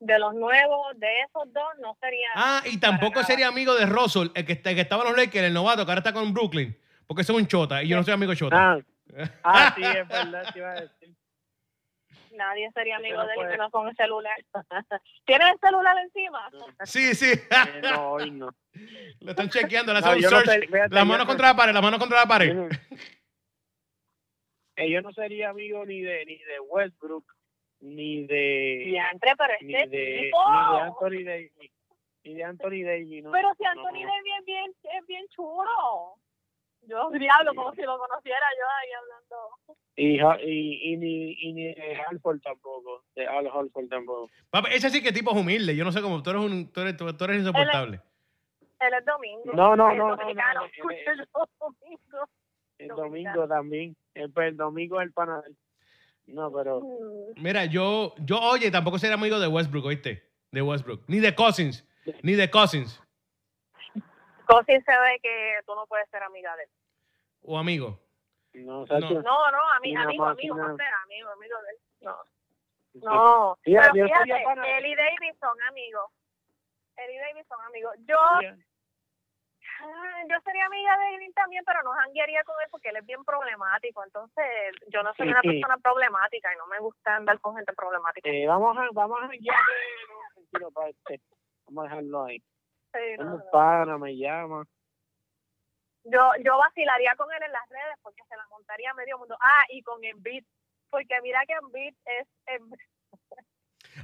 [0.00, 2.28] De los nuevos, de esos dos, no sería.
[2.34, 3.52] Ah, y tampoco sería nada.
[3.54, 6.00] amigo de Russell, el que, el que estaba en los Lakers, el novato, que ahora
[6.00, 6.74] está con Brooklyn.
[7.06, 8.56] Porque ese es un chota y yo no soy amigo de chota.
[8.56, 8.78] Ah,
[9.44, 11.14] ah, sí, es verdad, te iba a decir.
[12.30, 14.36] Nadie sería amigo no de él menos con el celular.
[15.26, 16.48] ¿Tienes el celular encima?
[16.84, 17.32] Sí, sí.
[17.32, 18.50] Eh, no, hoy no.
[19.20, 20.30] Lo están chequeando, le No, hacen un
[20.70, 22.48] no la mano no- contra la pared, la mano contra la pared.
[22.48, 22.68] Yo no-
[24.76, 27.24] Eh, yo no sería amigo ni de ni de Westbrook
[27.80, 30.38] ni de Diantre, pero ni este de, tipo.
[30.50, 31.52] ni de Anthony Davis
[32.22, 34.08] ni de Anthony Davis no, Pero si no, Anthony no.
[34.08, 36.14] Davis es bien, es bien chulo.
[36.82, 40.44] Yo diablo, como si lo conociera yo ahí hablando.
[40.44, 44.90] y, y, y ni y ni de Halford tampoco de Al Halford tampoco Papi, ese
[44.90, 45.76] sí que tipo es humilde.
[45.76, 46.22] Yo no sé cómo.
[46.22, 48.00] Tú eres, un, tú eres, tú, eres insoportable.
[48.80, 49.52] Él es domingo.
[49.52, 50.60] No, no, Él es no, dominicano.
[51.60, 52.28] domingo.
[52.78, 55.54] el domingo también el, el domingo es el panadero
[56.26, 60.22] no pero Mm, Mira, yo, yo, oye, tampoco sería amigo de Westbrook, ¿oíste?
[60.50, 61.02] De Westbrook.
[61.08, 61.84] Ni de Cousins.
[62.22, 63.00] Ni de Cousins.
[64.50, 66.70] Cosin se ve que tú no puedes ser amiga de él.
[67.42, 67.98] O amigo.
[68.54, 71.76] no, No, no, ami- Una amigo, amigo, no amigo, amigo de él.
[72.02, 72.16] No.
[72.94, 76.10] No, Fíjate, pero yo sería fíjate, pana- él y Davis son amigos.
[76.96, 77.94] Él y Davis son amigos.
[78.00, 78.40] Yo, ah,
[80.28, 83.24] yo sería amiga de él también, pero no janguearía con él porque él es bien
[83.24, 84.04] problemático.
[84.04, 84.44] Entonces,
[84.88, 85.48] yo no soy una Sí.
[85.48, 88.28] persona problemática y no me gusta andar con gente problemática.
[88.28, 89.28] eh, vamos a vamos a
[90.58, 91.20] no, pa, este,
[91.66, 92.42] vamos a dejarlo ahí
[92.92, 93.50] Sí, no, un no.
[93.50, 94.64] pana me llama
[96.04, 99.36] Yo, yo vacilaría con él en las redes porque se la montaría a medio mundo.
[99.40, 100.44] Ah, y con Embiid,
[100.90, 102.26] porque mira que Embiid es...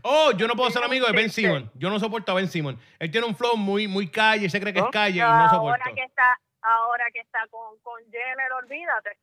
[0.03, 1.30] Oh, yo no puedo ser amigo de Ben.
[1.30, 1.70] Simon.
[1.74, 2.78] Yo no soporto a Ben Simon.
[2.99, 5.70] Él tiene un flow muy, muy calle, se cree que es calle y no soporto.
[5.70, 9.18] ahora que está ahora que está con, con Jenner, olvídate.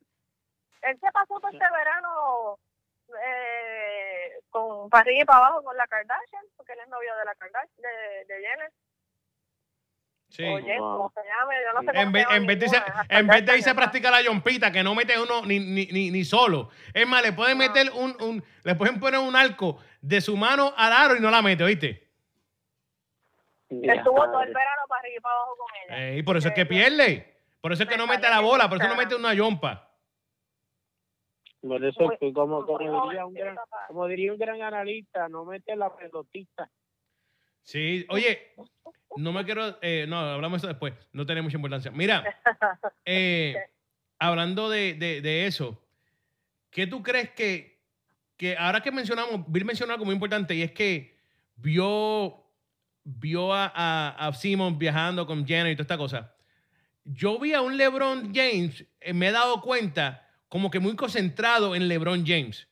[0.81, 2.57] Él se pasó todo este verano
[3.25, 7.25] eh, con para arriba y para abajo con la Kardashian, porque él es novio de
[7.25, 8.71] la Kardashian, de, de Jenner.
[10.33, 10.43] Sí.
[10.43, 10.97] O Jen, Wow.
[10.97, 12.65] como se llame, yo no sé En vez, en vez de
[13.09, 15.85] en vez de irse a Kardashian, practicar la yompita, que no mete uno ni, ni,
[15.85, 16.71] ni, ni solo.
[16.91, 20.73] Es más, le pueden meter un, un, le pueden poner un arco de su mano
[20.75, 22.09] al aro y no la mete, ¿oíste?
[23.69, 26.09] Estuvo todo el verano para arriba y para abajo con ella.
[26.09, 27.33] Eh, y por eso es que Eh, pierde.
[27.61, 29.87] Por eso es que no mete la bola, por eso no mete una yompa.
[31.61, 33.55] Por eso, como, como, diría un gran,
[33.87, 36.69] como diría un gran analista, no mete la pelotita.
[37.63, 38.53] Sí, oye,
[39.17, 41.91] no me quiero, eh, no, hablamos eso después, no tiene mucha importancia.
[41.91, 42.23] Mira,
[43.05, 43.55] eh,
[44.19, 45.81] hablando de, de- de eso,
[46.69, 47.79] ¿qué tú crees que,
[48.37, 51.15] que ahora que mencionamos, Bill mencionó algo muy importante y es que
[51.55, 52.43] vio,
[53.03, 56.35] vio a, a, a Simon viajando con Jenner y toda esta cosa.
[57.05, 61.75] Yo vi a un LeBron James, eh, me he dado cuenta, como que muy concentrado
[61.75, 62.67] en LeBron James.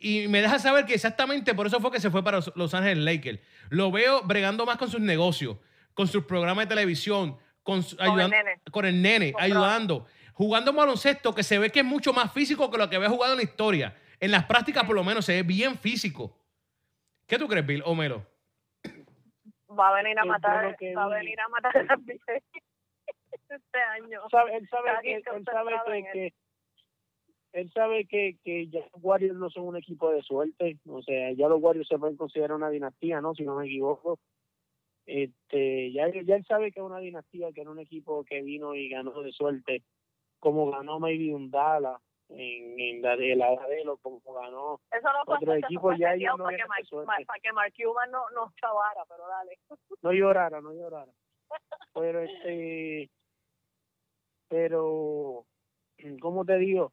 [0.00, 2.74] Y me deja saber que exactamente por eso fue que se fue para los- Los
[2.74, 3.40] Ángeles Lakers.
[3.70, 5.56] Lo veo bregando más con sus negocios,
[5.94, 8.60] con sus programas de televisión, con, su- Con el nene.
[8.70, 10.06] con el nene, Con ayudando.
[10.32, 13.32] jugando baloncesto que se ve que es mucho más físico que lo que había jugado
[13.34, 13.94] en la historia.
[14.18, 16.36] En las prácticas, por lo menos, se ve bien físico.
[17.26, 18.26] ¿Qué tú crees, Bill Homero?
[19.78, 21.96] Va a venir a matar, va a venir a matar a
[23.48, 24.20] este año.
[24.30, 26.04] sabe- él sabe bien él sabe que, él.
[26.12, 26.34] que-
[27.52, 31.32] él sabe que, que ya los Warriors no son un equipo de suerte, o sea,
[31.32, 33.34] ya los Warriors se pueden considerar una dinastía, ¿no?
[33.34, 34.18] Si no me equivoco.
[35.04, 38.74] Este, ya, ya él sabe que es una dinastía, que era un equipo que vino
[38.74, 39.82] y ganó de suerte,
[40.38, 44.80] como ganó maybe un Dallas en, en la de la de lo como ganó.
[44.90, 47.06] Eso no otro equipo ya ellos no para, que Mark, suerte.
[47.06, 49.58] Ma- para que Mark Cuban no nos chavara, pero dale.
[50.02, 51.12] no llorara, no llorara.
[51.92, 53.10] Pero este,
[54.48, 55.44] pero,
[56.20, 56.92] ¿cómo te digo?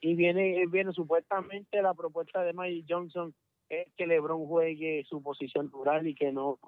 [0.00, 3.34] Y viene, viene supuestamente la propuesta de Mike Johnson
[3.68, 6.58] es que LeBron juegue su posición natural y que no,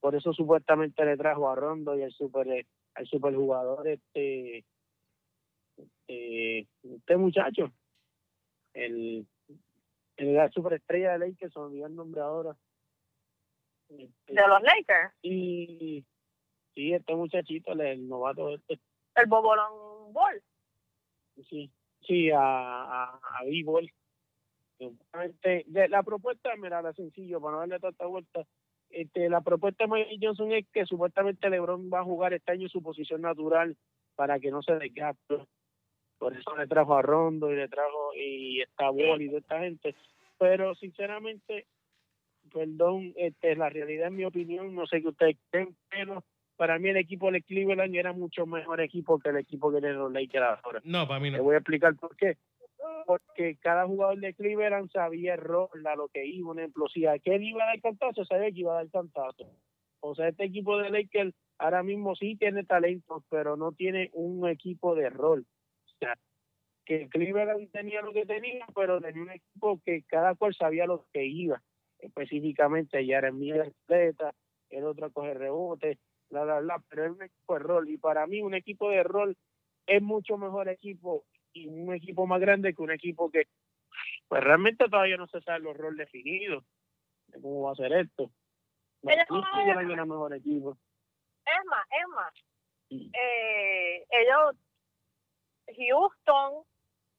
[0.00, 4.64] por eso supuestamente le trajo a Rondo y al super, al superjugador este,
[5.76, 7.72] este, este muchacho,
[8.74, 9.26] el,
[10.16, 12.56] el la superestrella de Lakers, se olvidó el nombre ahora.
[13.88, 16.04] Este, De los Lakers, y
[16.74, 18.78] sí, este muchachito, el, el novato este,
[19.16, 20.42] el Bobolón Ball.
[21.48, 21.70] sí,
[22.02, 23.44] sí, a, a, a
[25.66, 28.44] de- La propuesta, mira, la sencillo, para no darle tanta vuelta,
[28.90, 32.68] este, la propuesta de Mike Johnson es que supuestamente LeBron va a jugar este año
[32.68, 33.76] su posición natural
[34.14, 35.46] para que no se desgaste.
[36.18, 39.60] Por eso le trajo a Rondo y le trajo y está Ball y toda esta
[39.60, 39.94] gente.
[40.38, 41.66] Pero sinceramente,
[42.52, 46.24] perdón, este, la realidad en mi opinión, no sé qué ustedes creen, pero
[46.58, 49.98] para mí el equipo de Cleveland era mucho mejor equipo que el equipo que tienen
[49.98, 50.80] los Lakers ahora.
[50.84, 51.44] No, para mí Te no.
[51.44, 52.36] voy a explicar por qué.
[53.06, 56.50] Porque cada jugador de Cleveland sabía el rol, a lo que iba.
[56.50, 59.46] Un ejemplo, si aquel iba a dar cantazo, sabía que iba a dar cantazo.
[60.00, 64.48] O sea, este equipo de Lakers ahora mismo sí tiene talento, pero no tiene un
[64.48, 65.46] equipo de rol.
[65.86, 66.18] O sea,
[66.84, 71.06] que Cleveland tenía lo que tenía, pero tenía un equipo que cada cual sabía lo
[71.12, 71.62] que iba.
[72.00, 74.34] Específicamente, Jeremy era atleta,
[74.70, 75.98] el otro a coger rebote,
[76.30, 77.88] bla, bla, bla, pero es un equipo de rol.
[77.90, 79.36] Y para mí, un equipo de rol
[79.86, 83.46] es mucho mejor equipo y un equipo más grande que un equipo que
[84.28, 86.62] pues realmente todavía no se sabe los roles definidos
[87.28, 88.30] de cómo va a ser esto.
[89.02, 90.76] No, Ellos no ver- era mejor equipo.
[91.46, 92.34] Es más, es más,
[92.90, 93.10] Sí.
[93.14, 94.54] eh, ellos,
[95.66, 96.64] Houston,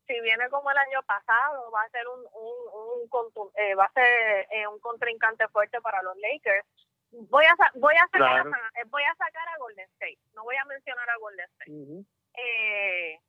[0.07, 3.91] si viene como el año pasado, va a ser un, un, un eh, va a
[3.93, 6.65] ser eh, un contrincante fuerte para los Lakers.
[7.11, 8.51] Voy a voy a sacar Claro.
[8.53, 10.19] a, eh, voy a sacar a Golden State.
[10.33, 11.71] No voy a mencionar a Golden State.
[12.35, 13.19] Eh,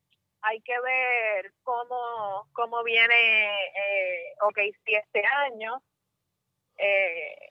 [0.43, 5.83] hay que ver cómo, cómo viene eh, OK si este año.
[6.77, 7.49] Eh,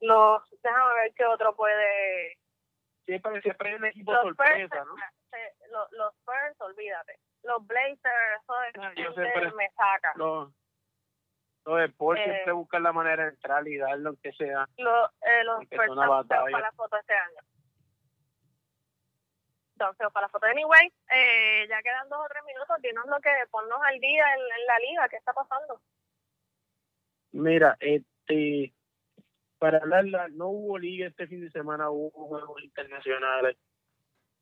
[0.00, 2.36] los, déjame ver qué otro puede.
[3.06, 5.38] Siempre, siempre hay un equipo Los sorpresa, Spurs, ¿no?
[5.38, 7.18] eh, los, los Spurs, olvídate.
[7.42, 10.12] Los Blazers, eso Ah, siempre- me saca.
[10.16, 10.52] Los,
[11.64, 14.68] los Spurs Eh, siempre buscan la manera de entrar y dar lo que sea.
[14.78, 16.42] Los, eh, los Aunque batalla.
[16.50, 17.40] para la foto este año.
[19.72, 20.46] Están feos para la foto.
[20.46, 22.76] Anyway, eh, ya quedan dos o tres minutos.
[22.82, 25.08] Dinos lo que ponnos al día en, en la liga.
[25.08, 25.80] ¿Qué está pasando?
[27.32, 28.72] Mira, este,
[29.58, 33.56] para hablarla, no hubo liga este fin de semana, hubo juegos internacionales.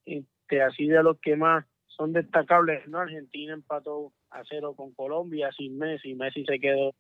[0.05, 2.99] Este, así de los que más son destacables, ¿no?
[2.99, 6.95] Argentina empató a cero con Colombia sin Messi, Messi se quedó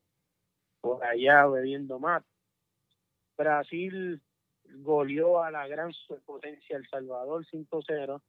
[0.80, 2.22] por allá bebiendo más.
[3.36, 4.20] Brasil
[4.64, 8.22] goleó a la gran superpotencia El Salvador 5-0.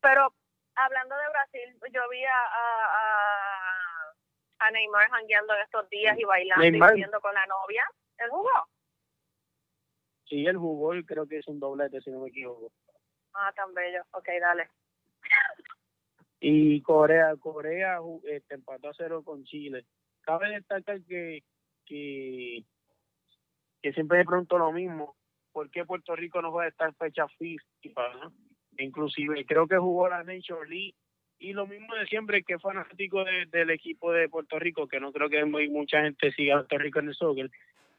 [0.00, 0.34] Pero
[0.74, 4.14] hablando de Brasil, yo vi a, a,
[4.60, 6.92] a, Neymar jangueando en estos días y bailando Neymar.
[6.92, 7.84] y viendo con la novia.
[8.18, 8.68] ¿Él jugó?
[10.26, 12.70] Sí, él jugó y creo que es un doblete, si no me equivoco.
[13.34, 14.02] Ah, tan bello.
[14.12, 14.68] Ok, dale.
[16.40, 19.84] y Corea Corea este, empató a cero con Chile
[20.28, 21.42] cabe destacar que
[21.88, 22.62] que,
[23.82, 25.16] que siempre me pregunto lo mismo
[25.52, 28.14] ¿por qué Puerto Rico no juega esta fecha FIFA?
[28.22, 28.32] ¿no?
[28.78, 30.94] inclusive creo que jugó la Nation League
[31.40, 35.12] y lo mismo de siempre que fanático de- del equipo de Puerto Rico que no
[35.12, 37.50] creo que muy, mucha gente siga a Puerto Rico en el soccer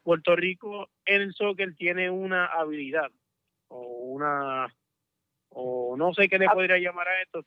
[0.03, 3.11] Puerto Rico en el soccer tiene una habilidad
[3.69, 4.73] o una
[5.49, 7.43] o no sé qué le Hab- podría llamar a esto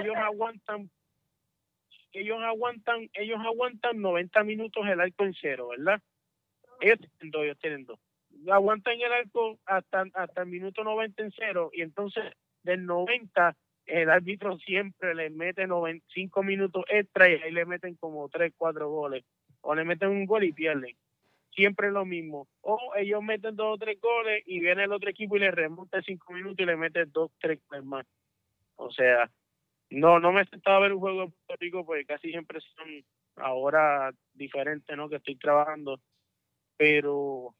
[0.00, 0.90] ellos, aguantan
[2.14, 6.00] ellos aguantan ellos aguantan 90 minutos el arco en cero verdad
[6.80, 7.98] ellos tienen dos ellos tienen dos
[8.50, 12.24] aguantan el arco hasta hasta el minuto 90 en cero y entonces
[12.62, 13.56] del 90
[13.86, 18.88] el árbitro siempre le mete 95 minutos extra y ahí le meten como 3, 4
[18.88, 19.24] goles
[19.60, 20.96] o le meten un gol y pierden
[21.54, 22.48] siempre lo mismo.
[22.60, 26.02] O ellos meten dos o tres goles y viene el otro equipo y le remonta
[26.02, 28.06] cinco minutos y le mete dos, tres goles más.
[28.76, 29.30] O sea,
[29.90, 32.60] no, no me he sentado a ver un juego de Puerto Rico porque casi siempre
[32.60, 33.04] son
[33.36, 35.08] ahora diferentes, ¿no?
[35.08, 36.00] Que estoy trabajando,
[36.76, 37.54] pero...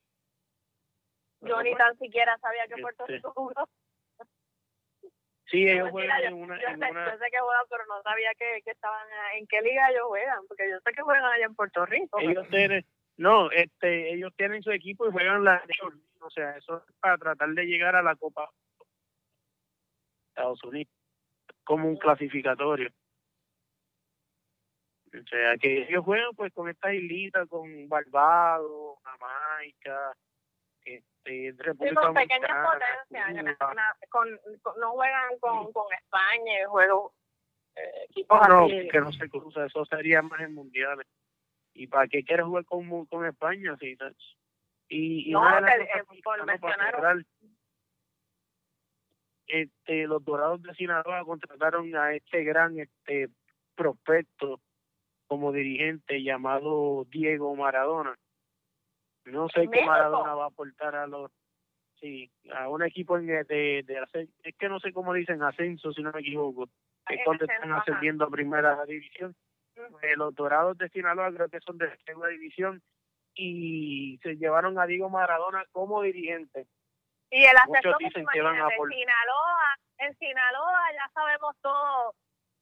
[1.41, 3.69] Yo ni tan siquiera sabía que Puerto Este, Rico jugó.
[5.47, 6.61] Sí, ellos juegan en una...
[6.61, 9.37] yo en sé, una yo sé que juegan, pero no sabía que, que estaban a-
[9.37, 12.19] en qué liga ellos juegan, porque yo sé que juegan allá en Puerto Rico.
[12.21, 12.85] ellos tienen...
[13.17, 15.63] No, este, ellos tienen su equipo y juegan la...
[16.21, 18.51] O sea, eso es para tratar de llegar a la Copa
[20.31, 20.91] Estados Unidos
[21.65, 22.91] como un clasificatorio.
[25.09, 30.13] O sea, que ellos juegan pues con estas islitas, con Barbados, Jamaica,
[30.85, 33.57] este, Sí, República con pequeñas potencias,
[34.11, 36.97] con, con- no juegan con, con España, juegan
[37.77, 38.89] eh, equipos No, así.
[38.89, 41.07] que no se cruza, eso sería más en mundiales.
[41.75, 43.77] ¿Y para qué quieres jugar con, con España?
[43.81, 44.17] Sí, ¿sabes?
[44.89, 47.25] y, y No, una de las que, cosas eh, que por mencionar-
[49.63, 53.29] este, los Dorados de Sinaloa contrataron a este gran este
[53.75, 54.61] prospecto
[55.27, 58.17] como dirigente llamado Diego Maradona.
[59.27, 59.85] No sé qué.
[59.85, 61.31] Maradona va a aportar a los
[62.01, 66.03] sí, a un equipo de, de, ascen- es que no sé cómo dicen ascenso si
[66.03, 66.69] no me equivoco,
[67.07, 69.35] que cuando están ascendiendo a primera división.
[70.03, 72.81] Eh, los Dorados de Sinaloa creo que son de segunda división
[73.35, 76.67] y se llevaron a Diego Maradona como dirigente.
[77.37, 77.57] Y el
[77.99, 82.15] dicen que van a imagínate, por- en Sinaloa, en Sinaloa ya sabemos todo,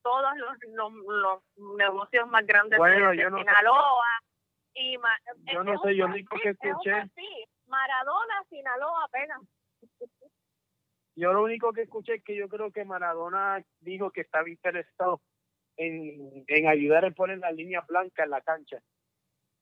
[0.02, 1.42] todos los, los, los
[1.76, 3.44] negocios más grandes Bueno, de, yo no sé.
[3.44, 4.06] Sinaloa.
[4.74, 5.18] Y ma-
[5.52, 7.44] Yo no sé, yo lo único que perfil, es un escuché-.
[7.66, 9.40] Maradona, Sinaloa apenas.
[11.16, 15.20] Yo lo único que escuché es que yo creo que Maradona dijo que estaba interesado
[15.76, 18.78] en, en ayudar a poner la línea blanca en la cancha.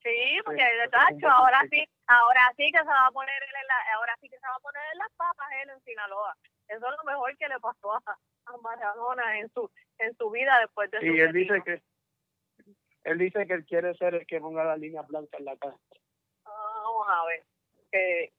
[0.03, 2.85] Sí, porque Sí, de eso es un tacho, buen ahora sí, ahora sí que se
[2.85, 5.11] va a poner él en la, ahora sí que se va a poner en las
[5.17, 6.37] papas él en Sinaloa.
[6.69, 10.59] Eso es lo mejor que le pasó a, a Maradona en su en su vida
[10.61, 11.83] después de su Y él dice que
[13.05, 15.79] él dice que él quiere ser el que ponga la línea blanca en la cancha.
[16.45, 17.43] Ah, vamos a ver
[17.91, 18.33] que,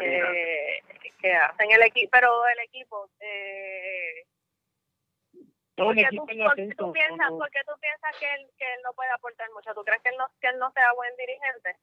[0.00, 0.82] que,
[1.20, 4.24] que hacen el equipo, pero el equipo eh,
[5.84, 7.38] porque tú, porque tú piensas, no.
[7.38, 9.74] porque tú piensas que él, que él no puede aportar mucho.
[9.74, 11.76] ¿Tú crees que él no, que él no sea buen dirigente?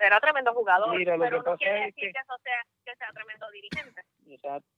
[0.00, 2.12] Era tremendo jugador, Mira, lo pero que no quiere es decir que...
[2.12, 4.02] que- eso sea que sea tremendo dirigente.
[4.28, 4.68] Exacto.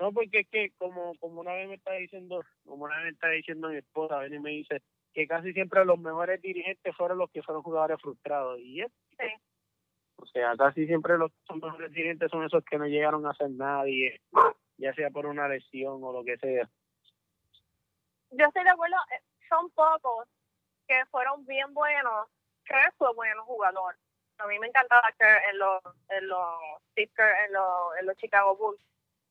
[0.00, 3.10] No, porque es que como, como una vez me está diciendo, como una vez me
[3.12, 4.82] está diciendo mi esposa, viene y me dice
[5.12, 8.58] que casi siempre los mejores dirigentes fueron los que fueron jugadores frustrados.
[8.60, 9.32] Y es, Sí.
[10.16, 14.20] o sea, casi siempre los mejores dirigentes son esos que no llegaron a hacer nadie,
[14.76, 16.68] ya sea por una lesión o lo que sea.
[18.36, 20.28] Yo estoy de acuerdo, eh, son pocos
[20.86, 22.28] que fueron bien buenos.
[22.64, 23.96] Kerr fue buen jugador.
[24.38, 26.60] A mí me encantaba Kerr en los, en los,
[26.92, 28.80] Steve Kerr en los, en los Chicago Bulls.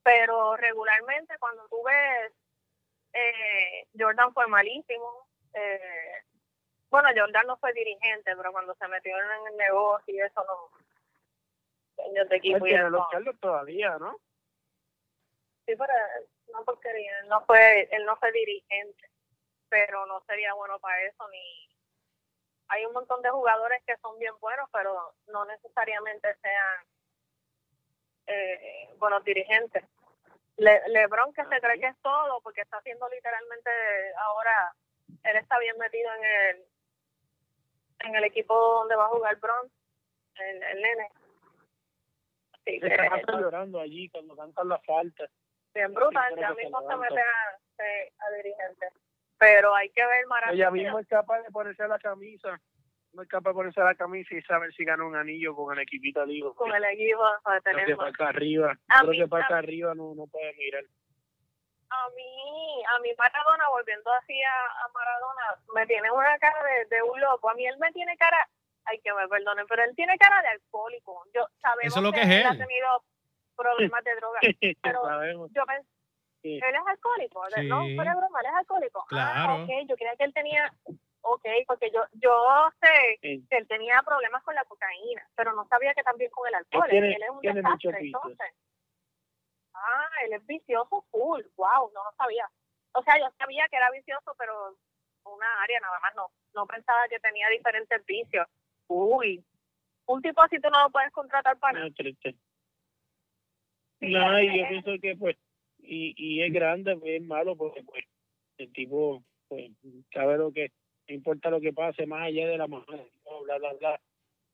[0.03, 2.33] Pero regularmente cuando tú ves,
[3.13, 5.27] eh, Jordan fue malísimo.
[5.53, 6.23] Eh,
[6.89, 10.69] bueno, Jordan no fue dirigente, pero cuando se metió en el negocio y eso no.
[12.31, 12.89] Equipo y eso.
[12.89, 14.17] los Carlos todavía, ¿no?
[15.65, 15.93] Sí, pero
[16.53, 17.19] no porquería.
[17.19, 19.09] Él no fue, él no fue dirigente,
[19.69, 21.69] pero no sería bueno para eso ni.
[22.69, 26.85] Hay un montón de jugadores que son bien buenos, pero no necesariamente sean
[28.27, 29.83] eh, buenos dirigentes.
[30.57, 33.69] Le, LeBron que se cree que es todo, porque está haciendo literalmente
[34.17, 34.73] ahora,
[35.23, 36.65] él está bien metido en el
[38.03, 39.71] en el equipo donde va a jugar Bron,
[40.35, 41.09] el, el nene.
[42.53, 45.29] Así que, están llorando allí cuando cantan la falta.
[45.73, 48.93] Bien brutal, ya mismo se meten a, se- a dirigentes.
[49.37, 52.59] Pero hay que ver Maradona Ella misma es capaz de ponerse la camisa,
[53.13, 55.83] no es capaz de ponerse la camisa y saber si gana un anillo con el
[55.83, 56.53] equipito digo.
[56.55, 58.15] con el equipo Creo tener que para más.
[58.19, 60.83] acá arriba, A creo mí- que para a- acá arriba no, no puede mirar.
[61.89, 66.85] A mí, a mí Maradona, volviendo así a, a Maradona, me tiene una cara de,
[66.95, 67.49] de un loco.
[67.51, 68.49] A mí él me tiene cara,
[68.85, 71.23] ay que me perdonen, pero él tiene cara de alcohólico.
[71.35, 73.03] Yo sabemos Eso es lo que que, es él ha tenido
[73.55, 74.39] problemas de droga.
[74.81, 75.47] Pero-.
[75.49, 75.87] Yo pensé,
[76.43, 77.67] él es alcohólico, Sí.
[77.67, 79.05] no, fuera broma, él es alcohólico.
[79.07, 79.51] Claro.
[79.51, 80.73] Ah, ok, yo creía que él tenía,
[81.21, 83.45] ok, porque yo, yo sé Sí.
[83.49, 86.87] que él tenía problemas con la cocaína, pero no sabía que también con el alcohol.
[86.89, 88.53] tiene- él es un desastre, entonces.
[89.73, 92.49] Ah, él es vicioso full, wow, no lo sabía.
[92.93, 94.75] O sea, yo sabía que era vicioso, pero
[95.25, 98.45] una área nada más, no, no pensaba que tenía diferentes vicios.
[98.87, 99.43] Uy,
[100.05, 101.85] un tipo así tú no lo puedes contratar para nada.
[101.87, 102.35] No, triste.
[104.03, 105.37] No, y yo pienso que pues,
[105.79, 108.03] y, y es grande, pues, es malo porque pues
[108.57, 109.71] el tipo, pues,
[110.13, 110.71] sabe lo que,
[111.07, 113.05] no importa lo que pase más allá de la mujer,
[113.45, 114.01] bla, bla, bla.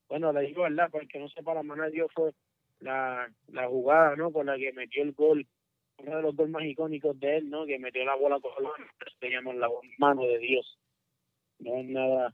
[0.07, 2.31] bueno, le digo verdad, porque no sepa la mano de Dios fue
[2.79, 4.31] la, la jugada, ¿no?
[4.31, 5.45] Con la que metió el gol,
[5.97, 7.65] uno de los goles más icónicos de él, ¿no?
[7.65, 8.69] Que metió la bola con la
[9.19, 10.77] se llama la mano de Dios.
[11.59, 12.33] No es nada,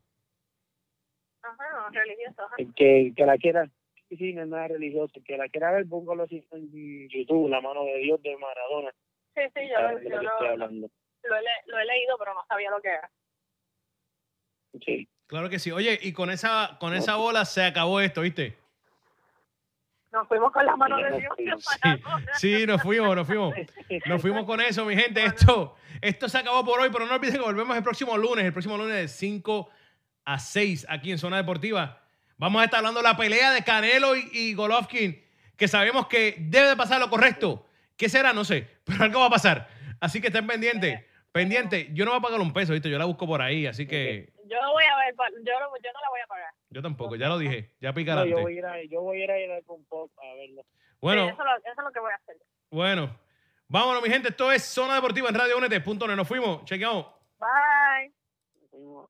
[1.42, 2.42] Ajá, religioso.
[2.44, 2.56] Ajá.
[2.76, 3.70] que, que la quiera,
[4.10, 7.50] sí, sí, no es nada religioso, el que la quiera ver, póngalo así en YouTube,
[7.50, 8.92] la mano de Dios de Maradona,
[9.36, 10.10] Sí, sí, yo, lo, yo
[10.56, 13.10] lo lo, he, le- lo he leído, pero no sabía lo que era.
[14.86, 15.08] Sí.
[15.28, 15.72] Claro que sí.
[15.72, 18.58] Oye, y con esa, con esa bola se acabó esto, ¿viste?
[20.12, 21.34] Nos fuimos con la mano de Dios.
[21.38, 21.90] Sí,
[22.60, 23.54] sí, nos fuimos, nos fuimos.
[24.06, 25.24] Nos fuimos con eso, mi gente.
[25.26, 28.54] Esto, esto se acabó por hoy, pero no olviden que volvemos el próximo lunes, el
[28.54, 29.70] próximo lunes de 5
[30.26, 32.05] a 6 aquí en Zona Deportiva.
[32.38, 35.24] Vamos a estar hablando de la pelea de Canelo y, y Golovkin,
[35.58, 37.66] que sabemos que debe de pasar lo correcto.
[37.98, 38.34] ¿Qué será?
[38.34, 39.70] No sé, pero algo va a pasar.
[40.02, 41.04] Así que estén pendientes.
[41.32, 42.90] Pendiente, yo no voy a pagar un peso, ¿viste?
[42.90, 45.14] Yo la busco por ahí, así que Yo no voy a ver,
[45.44, 46.54] yo no, yo no la voy a pagar.
[46.70, 48.30] yo tampoco, ya lo dije, ya No, picarante.
[48.32, 50.36] yo voy a ir a, yo voy a ir a ir a con pop a
[50.36, 50.62] verlo.
[50.64, 52.38] Sí, Bueno, eso, lo- eso es lo que voy a hacer.
[52.72, 53.20] bueno.
[53.68, 54.30] Vámonos, mi gente.
[54.30, 55.82] Esto es Zona Deportiva en Radio Únete.
[55.82, 56.08] Punto.
[56.08, 56.64] Nos fuimos.
[56.66, 57.08] Chequeamos.
[57.40, 58.14] Bye.
[58.70, 59.10] Fuimos-